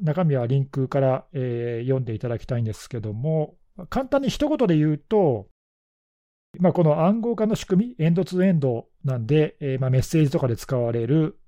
[0.00, 3.56] 中身はリンクから、えー、読んでいただきたいんですけども、
[3.90, 5.48] 簡単に一言で言うと、
[6.58, 11.38] まあ、この暗号化の仕組み、エンドツーエンドなんで、えー、まあメッセージとかで使われる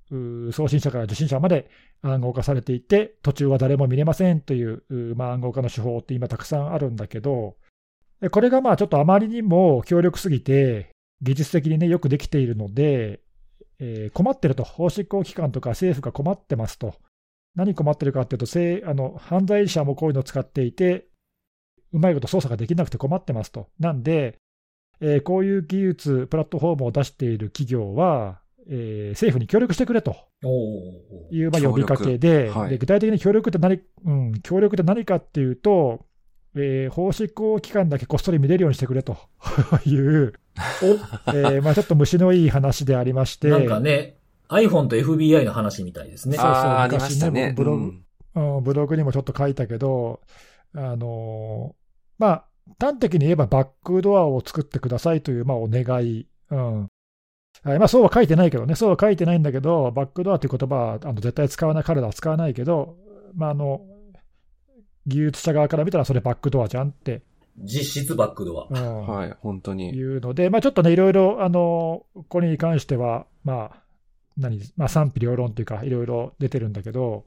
[0.53, 1.71] 送信者から受信者まで
[2.03, 4.83] 暗号化されていて、途中は誰も見れませんという、
[5.17, 7.57] まあ、暗号化の手法って今たくさんあるんだけど、
[8.31, 10.91] これがまあちょっとあまりにも強力すぎて、
[11.23, 13.21] 技術的にね、よくできているので、
[13.79, 16.95] えー、困ってると、法執行機関とか政府が困ってますと。
[17.55, 21.07] 何困ってるかっていうと、あの犯罪者もこういうのを使っていて、
[21.93, 23.69] うまいこと操作ができなくて困ってますと。
[23.79, 24.39] なんで、
[25.01, 30.17] えー、こういう技術、プラットフォームを出している企業は、えー、政府に協力してくれと
[31.31, 36.07] いうまあ呼びかけではい、で、具体的に協力って何、うん、協力って何かっていうと、
[36.55, 39.17] えー、法執行機関だけこっそり見れるようにしてくれと
[39.87, 40.35] いう、
[41.29, 43.49] えーまあ、ちょっと虫のいい話でありまして。
[43.49, 46.37] なんかね、iPhone と FBI の話みたいですね。
[46.37, 47.55] そうそう、昔ね、ね。
[47.57, 47.93] ブログ、
[48.35, 50.21] うん、ブログにもちょっと書いたけど、
[50.75, 51.75] あのー、
[52.19, 52.45] まあ、
[52.79, 56.27] 端的に言えばバックドアを作ってくださいという、まあ、お願い。
[56.51, 56.89] うん
[57.63, 62.97] はいまあ、そうは書いてないけどね、そうは書いてないんだけど、バックドアという言葉はあの絶対使わない、彼らは使わないけど、
[63.35, 63.83] まあ、あの
[65.07, 67.23] 技術者側から見たらそれバックドアじゃんって。
[67.59, 68.67] 実質バックドア。
[68.71, 69.91] うん、はい、本当に。
[69.91, 73.83] いうので、まあ、ちょっとね、いろいろ、あの、ここに関しては、まあ、
[74.37, 77.27] 何、まあ、賛否両論というか、いろいろ出てるんだけど、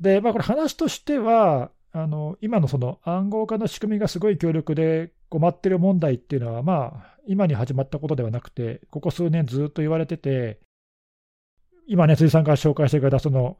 [0.00, 10.60] で、まあ、これ話としては、あの今のその暗号化の仕組みがすごい強力で、困ってる問題っていうのは、まあ、今に始まったことではなくて、ここ数年ずっと言われてて、
[11.86, 13.56] 今ね、辻さんが紹介してくれた、その、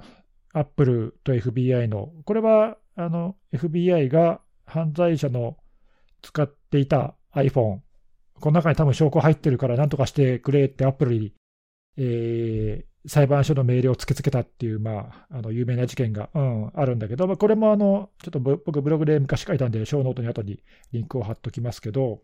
[0.53, 5.57] アップルと FBI の、これは、あの、FBI が犯罪者の
[6.21, 7.79] 使っていた iPhone、
[8.39, 11.33] この中に多分証拠入ってるからなんとかしてくれってアップルに、
[11.97, 22.21] えー、裁判所の命令を突きつけたっていう、まあ、あの有名な事件が、うん、あるんだけど、まあ、これもあのちょっと僕、ブログで昔書いたんで、ショーノートに後にリンクを貼っときますけど、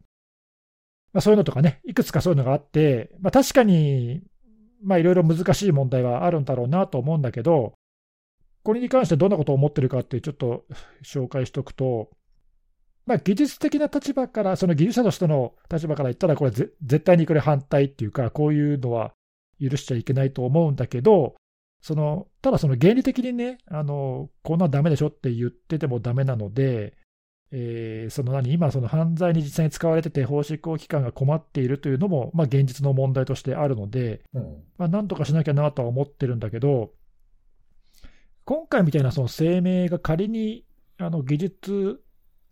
[1.13, 4.23] まあ、そういうのとかね、いくつかそういうのがあって、まあ、確かに、
[4.83, 7.75] まあ、いろいろ難しい問題はあるんだろうなと思うんだけど、
[8.63, 10.65] これに関してどんなことを思ってるかって、ちょっと
[11.03, 12.11] 紹介しておくと、
[13.07, 19.15] まあ、技術的な立場から、その技術者としての立場から言ったら、これ、絶対にこれ反対っていうか、こういうのは
[19.61, 21.35] 許しちゃいけないと思うんだけど、
[21.81, 26.97] そのただその原理的にね、あのこんなのダメでしょって言っててもダメなので、
[27.51, 34.43] えー、その何今、その犯罪に実際に使われてて、法執行機関が困っているというのも、まあ、現実の問題としてあるので、うん、
[34.77, 36.93] まあ、なんとかしなきゃなとは思ってるんだけど、
[38.45, 40.65] 今回みたいなその声明が仮に
[40.99, 42.03] あの技術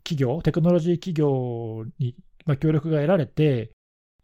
[0.02, 3.72] 企業、テクノロジー企業に、まあ、協力が得られて、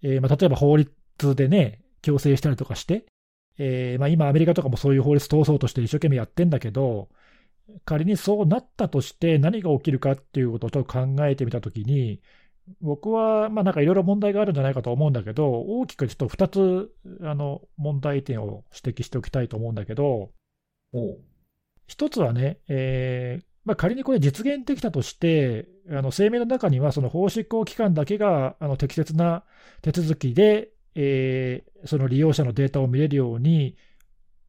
[0.03, 0.91] えー、まあ例えば法律
[1.35, 3.07] でね、強制したりとかして、
[3.59, 7.09] えー、まあ、今、アメリカとかもそういう法律通そうとして一生懸命やってんだけど、
[7.85, 12.21] 仮にそうなったとして何が起きるかっていうことをちょっと考えてみたときに、
[12.81, 20.31] 僕はまあなんかいろいろ問題があるんじゃないかと思うんだけど、大きくちょっと2つあの問題点を指摘しておきたいと思うんだけど、
[21.89, 29.45] 1つはね、えーまあ、仮にこれ実現できたとして、あの声明の中にはその法執行機関だけがあの適切な
[29.83, 33.77] 手続きでえー、その利用者のデータを見れるように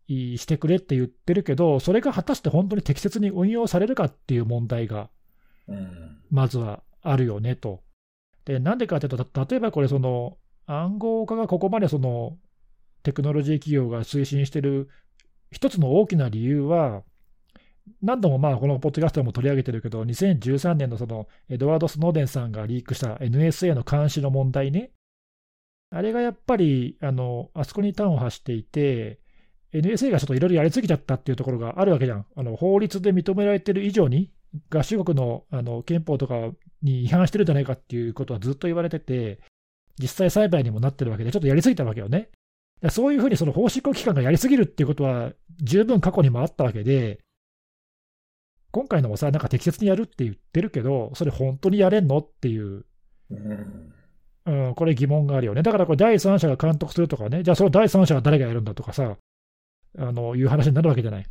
[0.08, 5.10] してくれって言ってるけど、それが果たして本当に適切に運用されるかっていう問題が、
[6.30, 7.82] まずはあるよねと。
[8.46, 12.38] で、なんでかというと、例えばこれ、その暗号化がここまでその
[13.04, 14.90] テクノロジー企業が推進している
[15.52, 17.04] 一つの大きな理由は、
[18.02, 24.92] 何度もまあこのポッドキャストでも取り上げてるけど、2013年のそのエドワード・スノーデンさんがリークした NSA の監視の問題ね、
[25.94, 29.20] あれがやっぱり、あの、あそこに端を発していて、
[29.72, 32.26] NSA がちょっといろいろやりすぎちゃったっていうところがあるわけじゃん。
[32.36, 34.32] あの法律で認められてる以上に、
[34.72, 39.40] 合衆国のあの憲法とかに違反してるんじゃないかっていうことはずっと言われてて、
[40.00, 42.30] 実際裁判にもなってるわけで、ちょっとやりすぎたわけよね。
[42.90, 45.32] そういうふうにその法執行機関がやりすぎるっていうことは、
[45.62, 47.20] 十分過去にもあったわけで、
[48.72, 52.60] 今回のもさ、なんか適切にやるって言ってるけど、それ本当にやれんのってい。
[52.60, 52.86] う
[54.76, 55.64] これ疑問があるよね。
[55.64, 59.18] だからこれ第三者が監督するとかね、じゃあその第三者は誰がやるんだとかさ、
[59.98, 61.26] あの、いう話になるわけじゃない。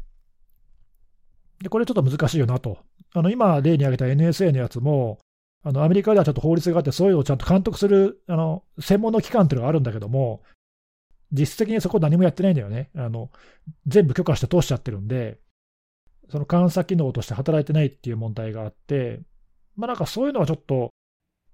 [1.62, 2.78] で、これちょっと難しいよなと。
[3.14, 5.18] あの、今例に挙げた NSA のやつも、
[5.64, 10.42] あの、アメリカではちょっと法律があって、そういうのをちゃんと監督する、あの、専門の機関っていうのがあるんだけども、
[11.30, 12.90] 実質的にそこ何もやってないんだよね。
[12.96, 13.30] あの、
[13.86, 15.38] 全部許可して通しちゃってるんで、
[16.30, 19.20] その監査機能として働いてないっていう問題があって、
[19.76, 20.90] まあなんかそういうのはちょっと、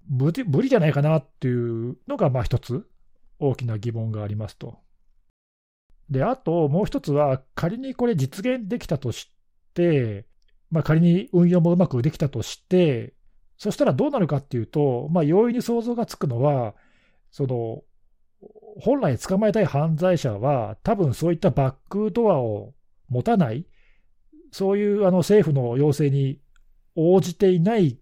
[0.07, 2.87] 無無理じゃないかなっていうのが、まあ一つ
[3.39, 4.79] 大きな疑問がありますと。
[6.09, 9.31] で、あともう一つは、仮にこれ実現できたとし
[9.73, 10.25] て、
[10.71, 13.13] まあ、仮に運用もうまくできたとして、
[13.57, 16.75] そしたらどうなるかっていうと、まあ、容易に想像がつくのは、
[17.31, 17.83] その
[18.81, 22.73] 本来捕まえたい犯罪者は、多分そういったバックドアを
[23.09, 23.65] 持たない、
[24.51, 26.39] そういうあの政府の要請に
[26.95, 27.99] 応じていない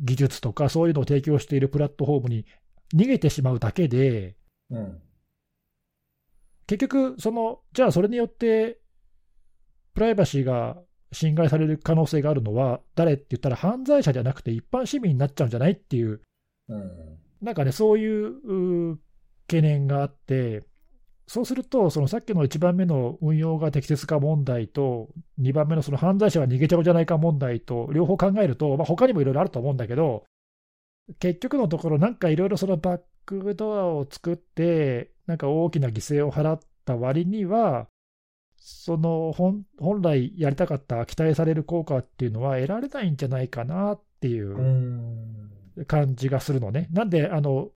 [0.00, 2.46] 技術とかそういうのを提供しているプラットフォームに
[2.94, 4.36] 逃げてしまうだけで、
[4.70, 5.00] うん、
[6.66, 8.78] 結局その、じゃあそれによって
[9.94, 10.76] プライバシーが
[11.12, 16.20] 侵害される可能性があるのは誰って言ったら犯罪者じゃなくて一般市民になっちゃうんじゃないっていう、
[16.68, 18.98] うん、なんかね、そういう
[19.46, 20.64] 懸念があって、
[21.28, 25.08] そうすると、そのさっきの1番目の運用が適切か問題と、
[25.40, 30.24] 2番目のその犯罪者は逃げちゃうじゃないか問題と、両方考えると、まあ、他にもいろいろあると思うんだけど、
[31.18, 37.88] 結局のところ、なんかいろいろそのバックドアを作って、なんか大きな犠牲を払った割には、
[38.58, 39.64] その本
[40.02, 44.56] 来やりたかった期待される効果っていうのは得られないんじゃないかなっていう
[45.86, 46.88] 感じがするのね。
[46.90, 47.70] なんであの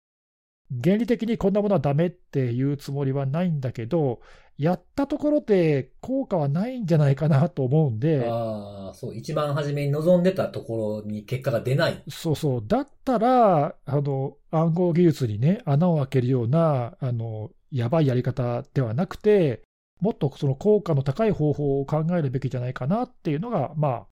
[0.70, 4.20] 原理的にこんなものはダメっていうつもりはないんだけど、
[4.56, 8.28] やったところで効果はないんじゃないかなと思うんで。
[8.28, 12.02] ああ、そう、一番初めに望んでたところに結果が出ない。
[12.08, 12.64] そうそう。
[12.66, 19.62] だったら、あの、暗号技術にね、穴を開けるような、あの、やばいやり方ではなくて、
[20.00, 24.06] もっとその効果の高い方法を考えるべきじゃないかなっていうのが、ま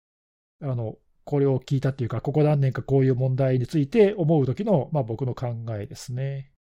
[0.62, 0.96] あ、あの、
[1.26, 6.52] これを聞いたっていうか、ここ何年かこういう問題について思う時の、まあ僕の考えですね。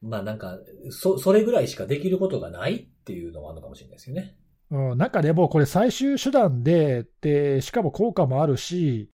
[0.00, 0.58] まあなんか、
[0.90, 4.38] そ、それぐらいしかできることがないっていうのもあるのかもしれないですよね。
[4.70, 9.10] うん、なんかでもこれ最終手段で、で、しかも効果もあるし、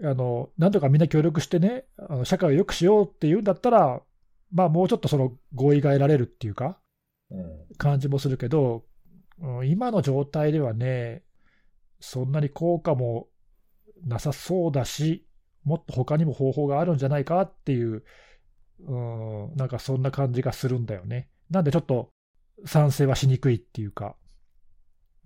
[0.00, 4.00] あの、なんとかみんな協力してね、あの社会を良くしようっていうんだったら、
[4.52, 6.78] まあもうちょっとその合意が得られるっていうか、
[7.30, 7.76] うん。
[7.76, 8.84] 感じもするけど、
[9.42, 11.24] うん今の状態ではね、
[11.98, 13.26] そんなに効果も
[14.02, 15.26] なさそうだし、
[15.64, 18.04] もっと他にも方法があるんじゃないかっていう、
[18.80, 21.28] うん、なんかそんな感じがするんだよね。
[21.50, 22.10] なんでちょっと
[22.66, 24.16] 賛成はしにくいっていうか、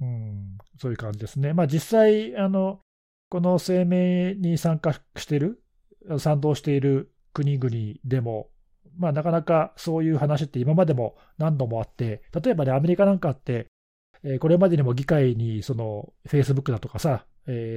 [0.00, 1.52] うん、そういう感じですね。
[1.52, 2.80] まあ実際、あの、
[3.30, 5.62] この声明に参加してる、
[6.18, 8.48] 賛同している国々でも、
[8.96, 13.66] まあ、なかなかそういう話って今までも何度もあって、例えばね、アメリカなんかって、
[14.24, 17.24] えーこれまでにも議会にその Facebook だとかさ、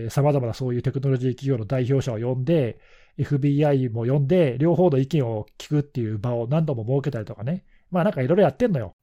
[0.10, 2.80] さまざまなそういうテクノロジー企業の代表者を呼んで、
[3.18, 8.94] FBI も呼んで、両方の意見を聞くっていう場を何度も設けたりとかね、まあなんかいろいろやってんのよ。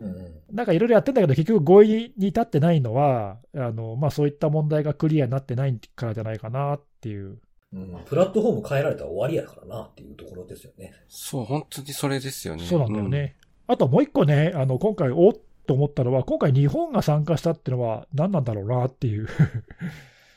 [0.00, 0.40] うん。
[0.52, 7.38] なんかいろいろやってんだけど、結局合意に至ってないのは、あのまあ、そういった問題がクリアになってないからじゃないかなっていう。
[7.72, 7.98] うん。
[8.06, 10.94] プラットフォーム変えられたら終わりやからなっていうところですよね。
[11.08, 12.64] そう、本当にそれですよね。
[12.64, 13.36] そうなんだよね。
[13.66, 15.32] あともう一個ね、あの今回、おっ
[15.68, 19.28] と思ったのは、今回、日本が参加したっていうのは何なんだろうなっていう。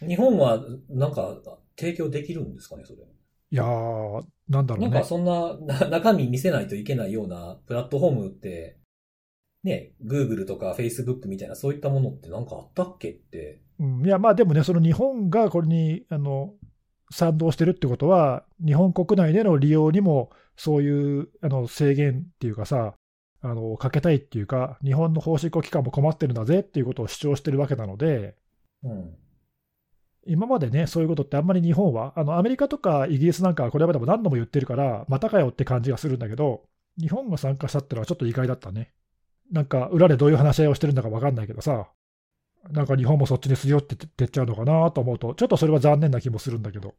[0.05, 0.59] 日本は、
[0.89, 1.39] なんか、
[1.77, 2.99] 提供できるんですかね、それ。
[2.99, 4.95] いやー、なんだろうんね。
[4.95, 8.77] なかそんな な中身見せないといけないようなプラットフォームって、
[9.63, 13.61] ね、Google とか Facebook みたいなそういったものってなんかあったっけって。
[13.79, 16.55] うん、いや、まあでもね、その日本がこれにあの
[17.11, 22.95] 賛同してるってことは、日本国内での利用にもそういうあの制限っていうかさ、
[23.41, 28.35] あのかけたいっていうか、日本の法執行機関も困ってるんだぜっていうことを主張してるわけなので、
[28.83, 29.15] うん。
[30.27, 36.63] 今までね、そういうことってあんまり日本は、あのアメリカとかイギリスなんかはこれまでも何度も言ってるから、またかよって感じがするんだけど、
[36.99, 38.93] 日本が参加したってのはちょっと意外だったね。
[39.51, 41.89] なんか裏でどういう話し合いをしてるんだか分かんないけどさ、
[42.69, 46.93] なんか日本もそっちにすり寄ってってっちゃうのかなと思うと、ちょっとそれは残念な気もするんだけど。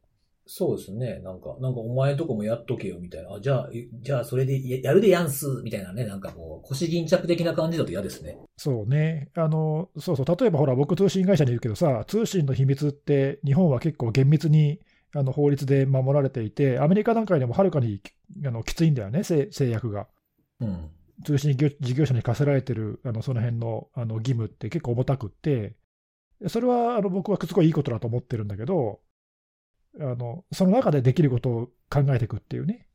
[0.45, 1.19] そうですね。
[1.19, 3.33] なんか、なんかお前んとこもやっとけよみたいな。
[3.33, 6.05] あ、じゃあ、えじゃあそれでややるでやんすみたいなね。
[6.05, 8.37] なんかこう、腰巾着的な感じだと嫌ですね。
[8.57, 9.29] そうね。
[9.35, 10.25] あの、そうそう。
[10.25, 14.79] 例えばほら、僕通信会社にいるけどさ、通信の秘密って日本は結構厳密に
[15.15, 18.01] あの法律で守られていて、アメリカなんかよりもはるかに
[18.45, 20.07] あのきついんだよね、制制約が。
[20.59, 20.89] うん。
[21.23, 25.75] 通信業事業者に課せられてるあのその辺のあの義務って結構重たくって、
[26.47, 28.99] それはあの僕はすごいいいことだと思ってるんだけど、
[29.99, 32.87] あのその中でできることを考えていくっていうね、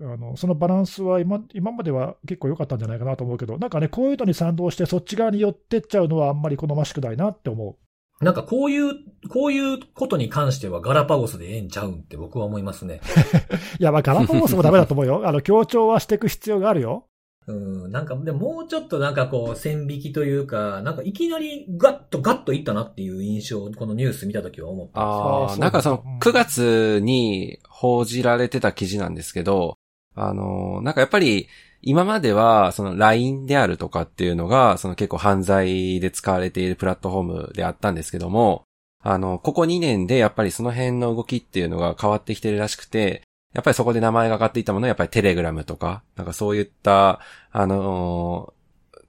[0.00, 7.78] あのそのバランスは今今までは結構良かったんじゃないかなと思うけど、なんかね、こういうのに賛同して、そっち側に寄ってっちゃうのはあんまり好ましくないなって思
[8.20, 8.24] う。
[8.24, 8.94] なんかこういう、
[9.28, 13.00] こういうことに関してはガラパゴスでええんちゃうんって僕は思いますね。
[13.78, 15.22] いや、まあ、ガラパゴスもダメだと思うよ。
[15.26, 17.08] あの強調はしていく必要があるよ。
[17.48, 25.04] うん、なんか、でももうちょっとなんかこう、線引きというか、なんかいきなりガッとガッといったなっていう印象をこのニュース見たときは思ったんですよ。
[25.04, 29.78] ああ、なんかそのうん9月に報じられてた記事なんですけど、
[30.16, 31.46] あのー、なんかやっぱり
[31.82, 38.64] 今まではその LINE であるとかっていうのがその結構犯罪で使われているプラットフォームであったんですけども、
[39.08, 43.22] あの、ここ2年でやっぱりその辺の動きっていうのが変わってきてるらしくて、
[43.56, 48.56] やっぱりそこで名前が上がっていたものはやっぱりテレグラムとか、なんかそういった、あのー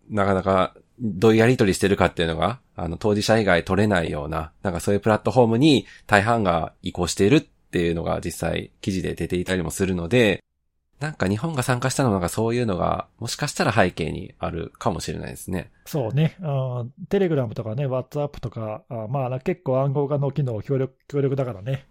[0.09, 10.43] なかなかどういうやり取りしてるかっていうのが、あの、当事者以外取れないような、なんかそういうプラットフォームに大半が移行しているっていうのが実際記事で出ていたりもするので、
[10.99, 15.71] なんか日本が参加したのがそういうのが、もしかしたら背景にあるかもしれないですね。
[15.85, 16.37] そうね、
[17.09, 21.85] テレグラムとかね、ワッツアップとか、あまあ、結構暗号化の機能強力強力だからね。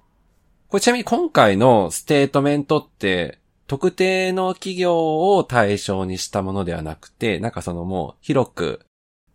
[0.69, 3.39] これちなみに今回のステートメントって、
[3.69, 8.81] 特定の企業を対象にしたものではなくて、なんかそのもう広く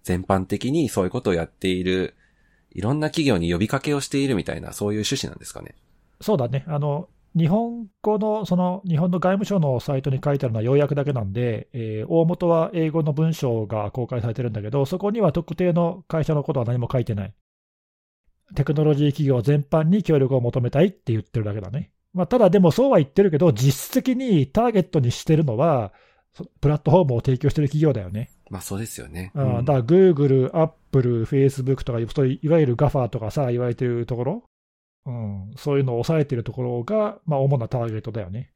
[0.03, 2.15] 全般的にそういうことをやっている、
[2.73, 5.75] いろんな企業に呼びかけをしているみたいな、そういう趣旨なんですかね？
[6.21, 17.33] そうだね、あの日本語の、その日本の外務省のサイトに書いてあるのは要約だけなんで、えー大元は英語の文章が公開されてるんだけど、そこには特定の会社のことは何も書いてない。
[18.55, 21.91] テクノロジー企業全般に協力を求めたいって言ってるだけだね。
[22.13, 25.93] まあ、ただでもそうは言ってるけど、実質的にターゲットにしてるのは、
[26.33, 28.29] そプラットフォームを提供してる企業だよね。
[28.49, 29.31] まあそうですよね。
[29.33, 34.43] うんうんだから Google、Apple、Facebook とか、そういういわゆる GAFA とかさ、言われてるところ、
[35.05, 38.51] うん、そういうのを抑えてるところが、まあ、主なターゲットだよね。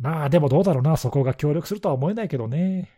[0.00, 2.90] まあ、でもどうだろうな、そこが協力するとは思えないけどね。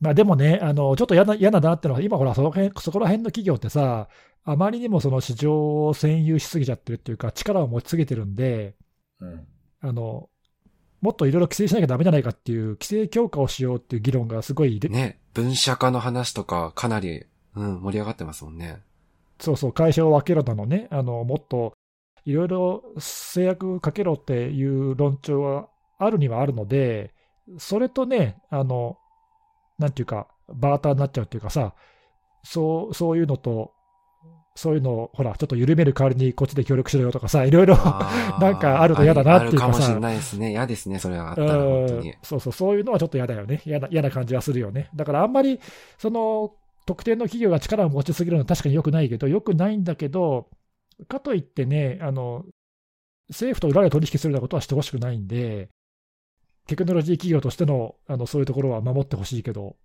[0.00, 4.08] まあでもね、あのちょっと嫌な嫌ななってのは、今ほらその辺、そこら辺の企業ってさ、
[4.44, 8.74] あまりにもその市場を占有しすぎちゃってるっていうか、力を持ちすぎてるんで、
[9.20, 9.46] うん。
[9.80, 10.28] あの
[11.00, 17.24] もっといろいろ規制しなきゃダメじゃないかっていう、規制強化をしようっていう議論がすごいで、ね、分社化の話とかかなり、
[17.54, 18.80] うん、盛り上がってますもんね。
[19.38, 21.74] そうそう、会社を分けろだのね、あのもっと
[22.24, 25.68] いろいろ制約かけろっていう論調は
[25.98, 27.12] あるにはあるので、
[27.58, 28.96] それとね、あの
[29.78, 31.74] なんていうか、バーターになっちゃうっていうかさ、
[32.42, 33.72] そうそういうのと、
[34.56, 37.76] そういうのを、ほら、ちょっと緩める代わりにこっちで協力しろよとかさ、いろいろ、
[38.40, 40.50] なんかあると嫌だなっていうかさあるかもしれないですね。
[40.52, 42.14] 嫌ですね、それがあったら、本当うんに。
[42.22, 43.62] そうそう、そういうのはちょっと嫌だよね。
[43.66, 44.90] 嫌な嫌な感じはするよね。
[44.94, 45.58] だからあんまり、
[45.98, 46.54] その、
[46.86, 50.48] 特定の企業が力を持ちすぎるのは確かに良くないけど、良くないんだけど、
[51.08, 52.44] かといってね、あの、
[53.30, 55.70] 政府と裏で取引するようなことはしてほしくないんで、
[56.66, 59.76] テクノロジー企業としての、あの、そういうところは守ってほしいけど、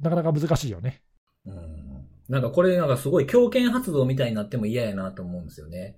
[0.00, 1.02] なかなか難しいよね。
[1.46, 2.06] うん。
[2.28, 5.96] なんかこれなんかすごい強権発動みたいになっても嫌やなと思うんですよね。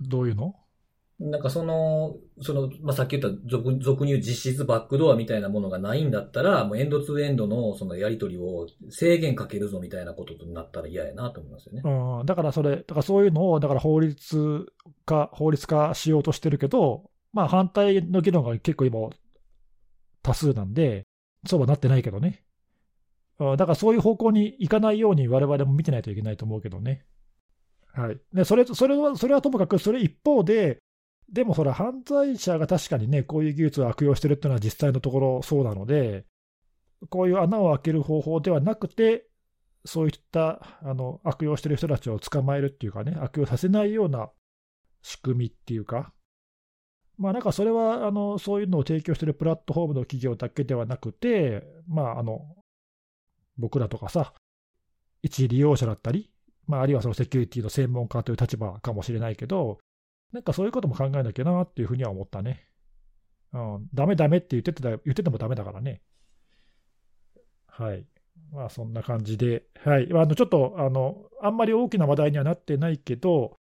[0.00, 0.54] どういうの？
[1.18, 11.82] なんかその、その、まあ、さっき言った俗俗に言う実質バックドアみたいなものがないんだったら、もうエンドツーエンドのそのやり取りを制限かけるぞみたいなことになったら嫌やなと思いますよね。
[11.84, 14.66] うん、だからそれ、だからそういうのを、だから法律
[15.06, 18.98] 化、法律化しようとしてるけど、まあ反対の議論が結構今、
[20.22, 21.06] 多数なんで、
[21.46, 22.44] そうはなってないけどね。
[23.38, 27.04] だからそういう方向に行かないように我々も見てないといけないと思うけどね。
[27.92, 28.20] はい。
[28.32, 30.78] で、それ、それは、それはともかく、それ一方で、
[31.30, 36.24] でもそれ犯罪者が確かにね、こういう技術を悪用してるっていうのは実際のところそうなので、
[37.08, 39.26] こういう穴を開ける方法ではなくて、
[39.84, 44.30] そういったあの悪用してる人たちを捕まえるっていうかね、悪用させないような
[45.02, 46.12] 仕組みっていうか、
[47.18, 52.56] まあなんかそれはあのそういうのを提供しているプラットフォームの企業だけではなくて、まああの
[53.58, 54.34] 僕らとかさ、
[55.22, 56.30] 一利用者だったり、
[56.66, 59.78] まあ、あるいはそのセキュリティの専門家という立場かもしれないけど、
[60.32, 62.66] なんかそういうことも考えなきゃなっていうふうには思ったね。
[63.52, 66.00] うん、ダメダメって言ってて言っててもダメだからね。
[67.66, 68.06] はい。
[68.50, 70.08] まあそんな感じで、はい。
[70.12, 73.56] あのちょっとあの、あんまり大きな話題にはなってないけど、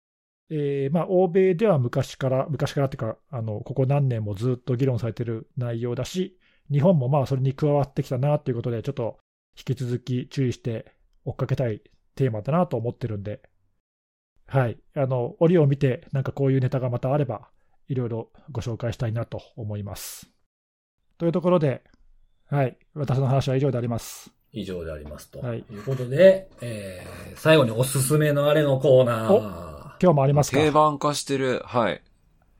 [0.49, 6.37] えーまあ、欧米では昔から、昔からっていうか、あのここ何年もずっと議論されてる内容だし、
[6.71, 9.19] 日本もまあそれに加わってきたなということで、ちょっと
[9.57, 10.93] 引き続き注意して
[11.25, 11.81] 追っかけたい
[12.15, 13.41] テーマだなと思ってるんで、
[14.47, 14.77] はい。
[14.95, 17.49] あの、折を見て、なんかこういうネタがまたあれば、
[17.89, 20.29] いろいろご紹介したいなと思います。
[21.17, 21.83] というところで、
[22.49, 22.77] はい。
[22.93, 24.31] 私の話は以上であります。
[24.53, 25.39] 以上でありますと。
[25.39, 25.63] はいい。
[25.69, 29.86] うことで、えー、最後におすすめのあれのコーナー。
[30.01, 30.57] 今日もありますか？
[30.57, 31.61] 定番化してる。
[31.65, 32.01] はい。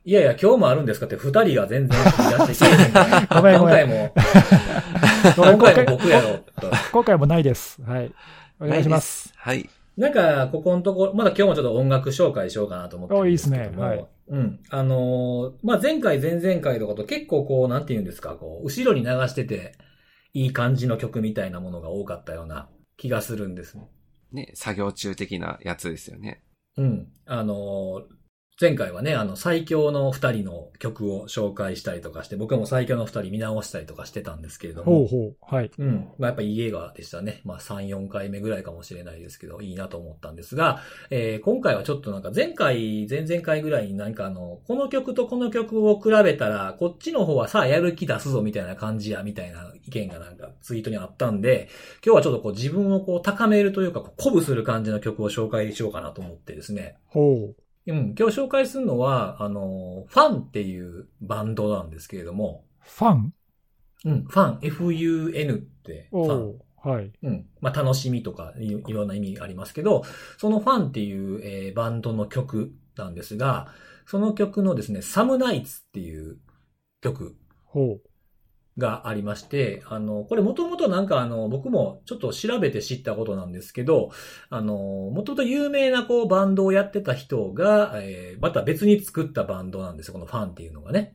[0.04, 1.06] いやいや、今日もあるんですか？
[1.06, 4.14] って二人が全然出してきてへんからごめんごめん今回も、
[5.36, 6.70] 今回も僕やろ、と。
[6.92, 7.82] 今回もないです。
[7.82, 8.12] はい。
[8.60, 9.32] お願いします。
[9.44, 9.68] ない。
[9.96, 13.82] なんか、ここのところ、まだ今日もちょっと音楽紹介しようかなと思ってるんですけども。
[13.82, 14.60] おいいっすねはいうん。
[14.70, 19.72] あのーまあ、前回、前々回とかと結構こう、なんて言うんですか、こう、後ろに流してて、
[20.34, 23.88] いい感じの曲みたいなものが多かったような気がするんですね。
[24.32, 26.42] ね、作業中的なやつですよね。
[26.78, 27.12] うん。
[27.26, 28.08] あの
[28.60, 34.98] 前回はね、あの、最強の二人の曲を紹介したりとかして、僕も最強の二人見直したりとかしてたんですけれども。
[34.98, 35.36] ほうほう。
[35.42, 35.70] はい。
[35.78, 36.08] うん。
[36.18, 37.40] まあ、やっぱいい映画でしたね。
[37.44, 40.80] まあ、3、4回目ぐらいかもしれないですけど、いいなと思ったんですが、
[41.10, 51.68] えー今回はちょっとなんか前回、前々回ぐらいになんかあの、この曲とこの曲を比べたら、こっちの方はさあやる気出すぞみたいな感じや、みたいな意見がなんかツイートにあったんで、
[52.04, 56.96] 今日はちょっとこう自分をこう高めるというか、鼓舞する感じの曲を紹介しようかなと思ってですね。
[57.06, 57.67] ほう。
[57.88, 63.32] うん、今日紹介するのは、あの、ファンっていうバンドなんですけれども、ファン？
[64.04, 66.58] うん、ファン、F-U-N って、ファン。
[66.80, 67.10] はい。
[67.22, 67.46] うん。
[67.60, 70.04] まあ、楽しみとかい、いろんな意味ありますけど、
[70.36, 73.68] そのファンっていう、えーバンドの曲なんですが、
[74.06, 76.36] その曲のですね、サムナイツっていう
[77.00, 77.36] 曲。
[77.64, 77.98] ほ
[78.78, 84.10] がありまして、あの、これもともとなんかあの、僕もちょっと調べて知ったことなんですけど、
[84.48, 91.14] あの、もともと有名なこうバンドをやってた人が、えーまた別に作ったバンドなんですよ、このファンっていうのがね。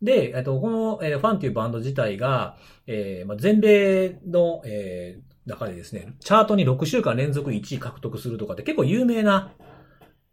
[0.00, 9.54] で、えっと、この、えーファンっていうバンド自体が、えーまあ、全米の、えー中でですね、チャートに6週間連続1位獲得するとかって結構有名な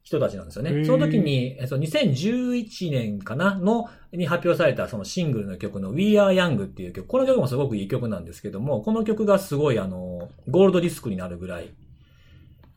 [0.06, 0.86] 人たちなんですよね。
[0.86, 11.74] その時に、えっと、2011年かなの、に発表されたそのシングルの曲の We Are Young っていう曲、この曲もすごくいい曲なんですけども、この曲がすごいあの、ゴールドディスクになるぐらい、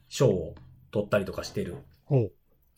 [0.09, 0.55] 賞を
[0.91, 1.77] 取ったりとかしてる。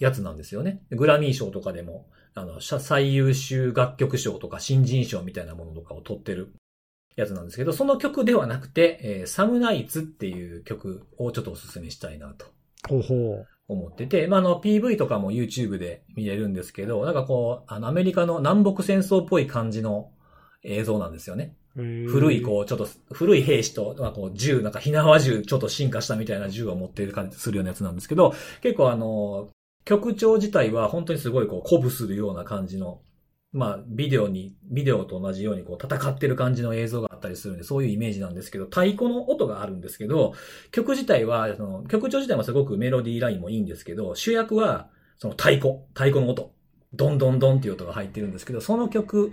[0.01, 0.83] やつなんですよね。
[0.91, 6.55] グラミー賞とかでも、あの、社最優秀楽曲賞とか新人賞みたいなものとかを取ってる
[7.15, 12.47] やつなんですけど、その曲ではなくて、えーサムナイツっていう曲をちょっとお勧めしたいなと
[12.89, 20.11] ほうほ思ってて、まあ、あの、PV とかも YouTube で見れるんですけど、なんかこう、あの、アメリカの南北戦争っぽい感じの
[20.65, 21.55] 映像なんですよね。
[21.77, 21.83] う。
[22.09, 29.49] 古い、こう、ちょっと、古い兵士と、まあ、こう、銃、なんか、火縄銃、ちょっと進化したみたいな銃を持っている感じするようなやつなんですけど、結構あの、
[29.85, 33.01] 曲調自体は本当にすごい、こう、鼓舞するような感じの、
[33.53, 40.35] まあ、ビデオに、ビデオと同じように、こう、戦ってる感じの映像があったりするんで、そういうイメージなんですけど、太鼓の音があるんですけど、
[40.71, 44.89] 曲自体は、その、曲調自体もすごくメロディーラインもいいんですけど、主役は、
[45.19, 46.53] その太鼓、太鼓の音。
[46.93, 49.33] ドンドンドンっていう音が入ってるんですけど、その曲、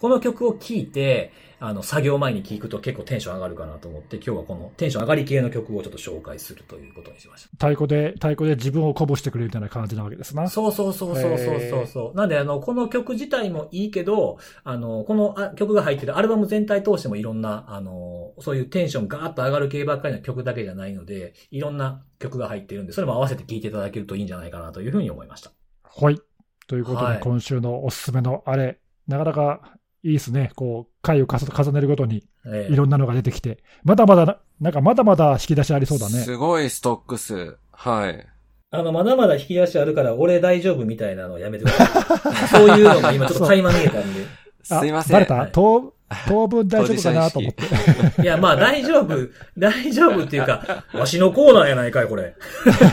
[0.00, 7.48] この曲を聴いて、あの、作業前に聴くと結構テンション上がるかなと思って、今日はこのテンション上がり系の曲をちょっと紹介するということにしました。
[7.52, 10.48] 太鼓で、太鼓で自分を鼓舞してくれるみたいな感じなわけですな。
[10.48, 12.16] そうそうそうそうそうそうそう。
[12.16, 25.52] なんで、あの、この曲自体もいいけど、あの、このあ曲が入ってるアルバム全体通してもいろんな、あの、そういうテンションガーッと上がる系ばっかりの曲だけじゃないので、いろんな曲が入ってるんで、それも合わせて聴いていただけるといいんじゃないかなというふうに思いました。
[25.84, 26.20] はい。
[26.66, 30.50] ということで、はい今週のおすすめのあれ、なかなかいいですね。
[30.54, 36.20] こう、回を重重ねるごとにええいろんなのが出てきて、まだまだな、なんかまだまだ引き出しありそうだね。
[36.20, 37.56] すごいストック数。
[37.72, 38.26] はい。
[38.70, 42.48] あの、まだまだ引き出しあるから、俺大丈夫みたいなのやめてください。
[42.48, 44.26] そういうのが今ちょっと垣間見えたんで。
[44.70, 45.14] あ すいません。
[45.14, 45.34] バレた？
[45.34, 45.94] はい当
[46.28, 48.22] 当分大丈夫かなと思って。
[48.22, 49.14] いや、まあ大丈夫、
[49.58, 52.36] 大丈夫っていうか、わしのコーナーやないかい、これ。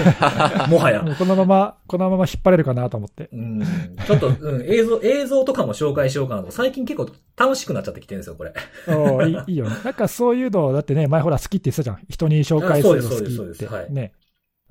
[0.67, 1.05] もはや。
[1.17, 3.29] このまま、このまま引っ張れるかなと思って。
[3.31, 3.63] うん
[4.07, 6.51] ちょっと、うん、映像、映像とかも紹介しようかなと。
[6.51, 8.53] 最近結構楽しくなっちゃってきてるんですよ、これ。
[8.87, 9.75] おーいいいいよね。
[9.83, 11.99] なんかそういうの、だってね、前ほら好きって言ってたじゃん。
[12.09, 13.67] 人に紹介するの好きあそうですそうですって。
[13.67, 14.13] そうですはいね。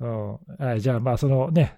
[0.01, 0.31] うん。
[0.59, 1.77] はい、じゃあまあそのね、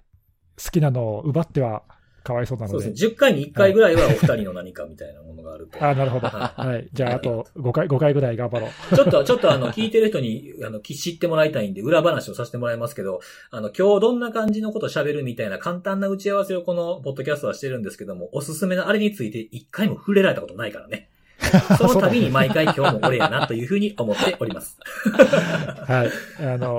[0.62, 1.82] 好きなのを奪っては
[2.26, 2.72] かわいそうなので。
[2.72, 3.12] そうですね。
[3.12, 5.82] 10回に1回ぐらいはお二人の何かみたいなものがあると。
[5.82, 6.26] あなるほど。
[6.26, 6.88] ははい。
[6.92, 8.96] じゃああと5回、5回ぐらい頑張ろう。
[8.96, 13.20] ちょっと、ちょっとあの、聞いてる人に、あの、知ってもらいたいんで、裏話をさせてもらいますけど、
[13.50, 21.10] あの、今日どんな感じのこと喋るみたいな簡単な打ち合わせをこの、ポッドキャストはしてるんですけども、おすすめのあれについて一回も触れられたことないからね。
[21.78, 24.78] その度に毎回今日も俺やなというふうに思っております。
[25.14, 26.10] はい。
[26.44, 26.76] あの、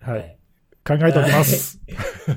[0.00, 0.36] はい。
[0.86, 1.80] 考えておきます。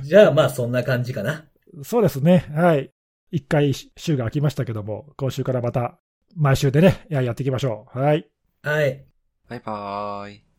[0.03, 1.45] じゃあまあそんな感じかな。
[1.83, 2.45] そうですね。
[2.53, 2.91] はい。
[3.31, 5.99] 一回週が空きましたけども、今週からまた
[6.35, 7.99] 毎週でね、ややっていきましょう。
[7.99, 8.27] はい。
[8.63, 9.05] はい。
[9.49, 10.56] バイバーイ。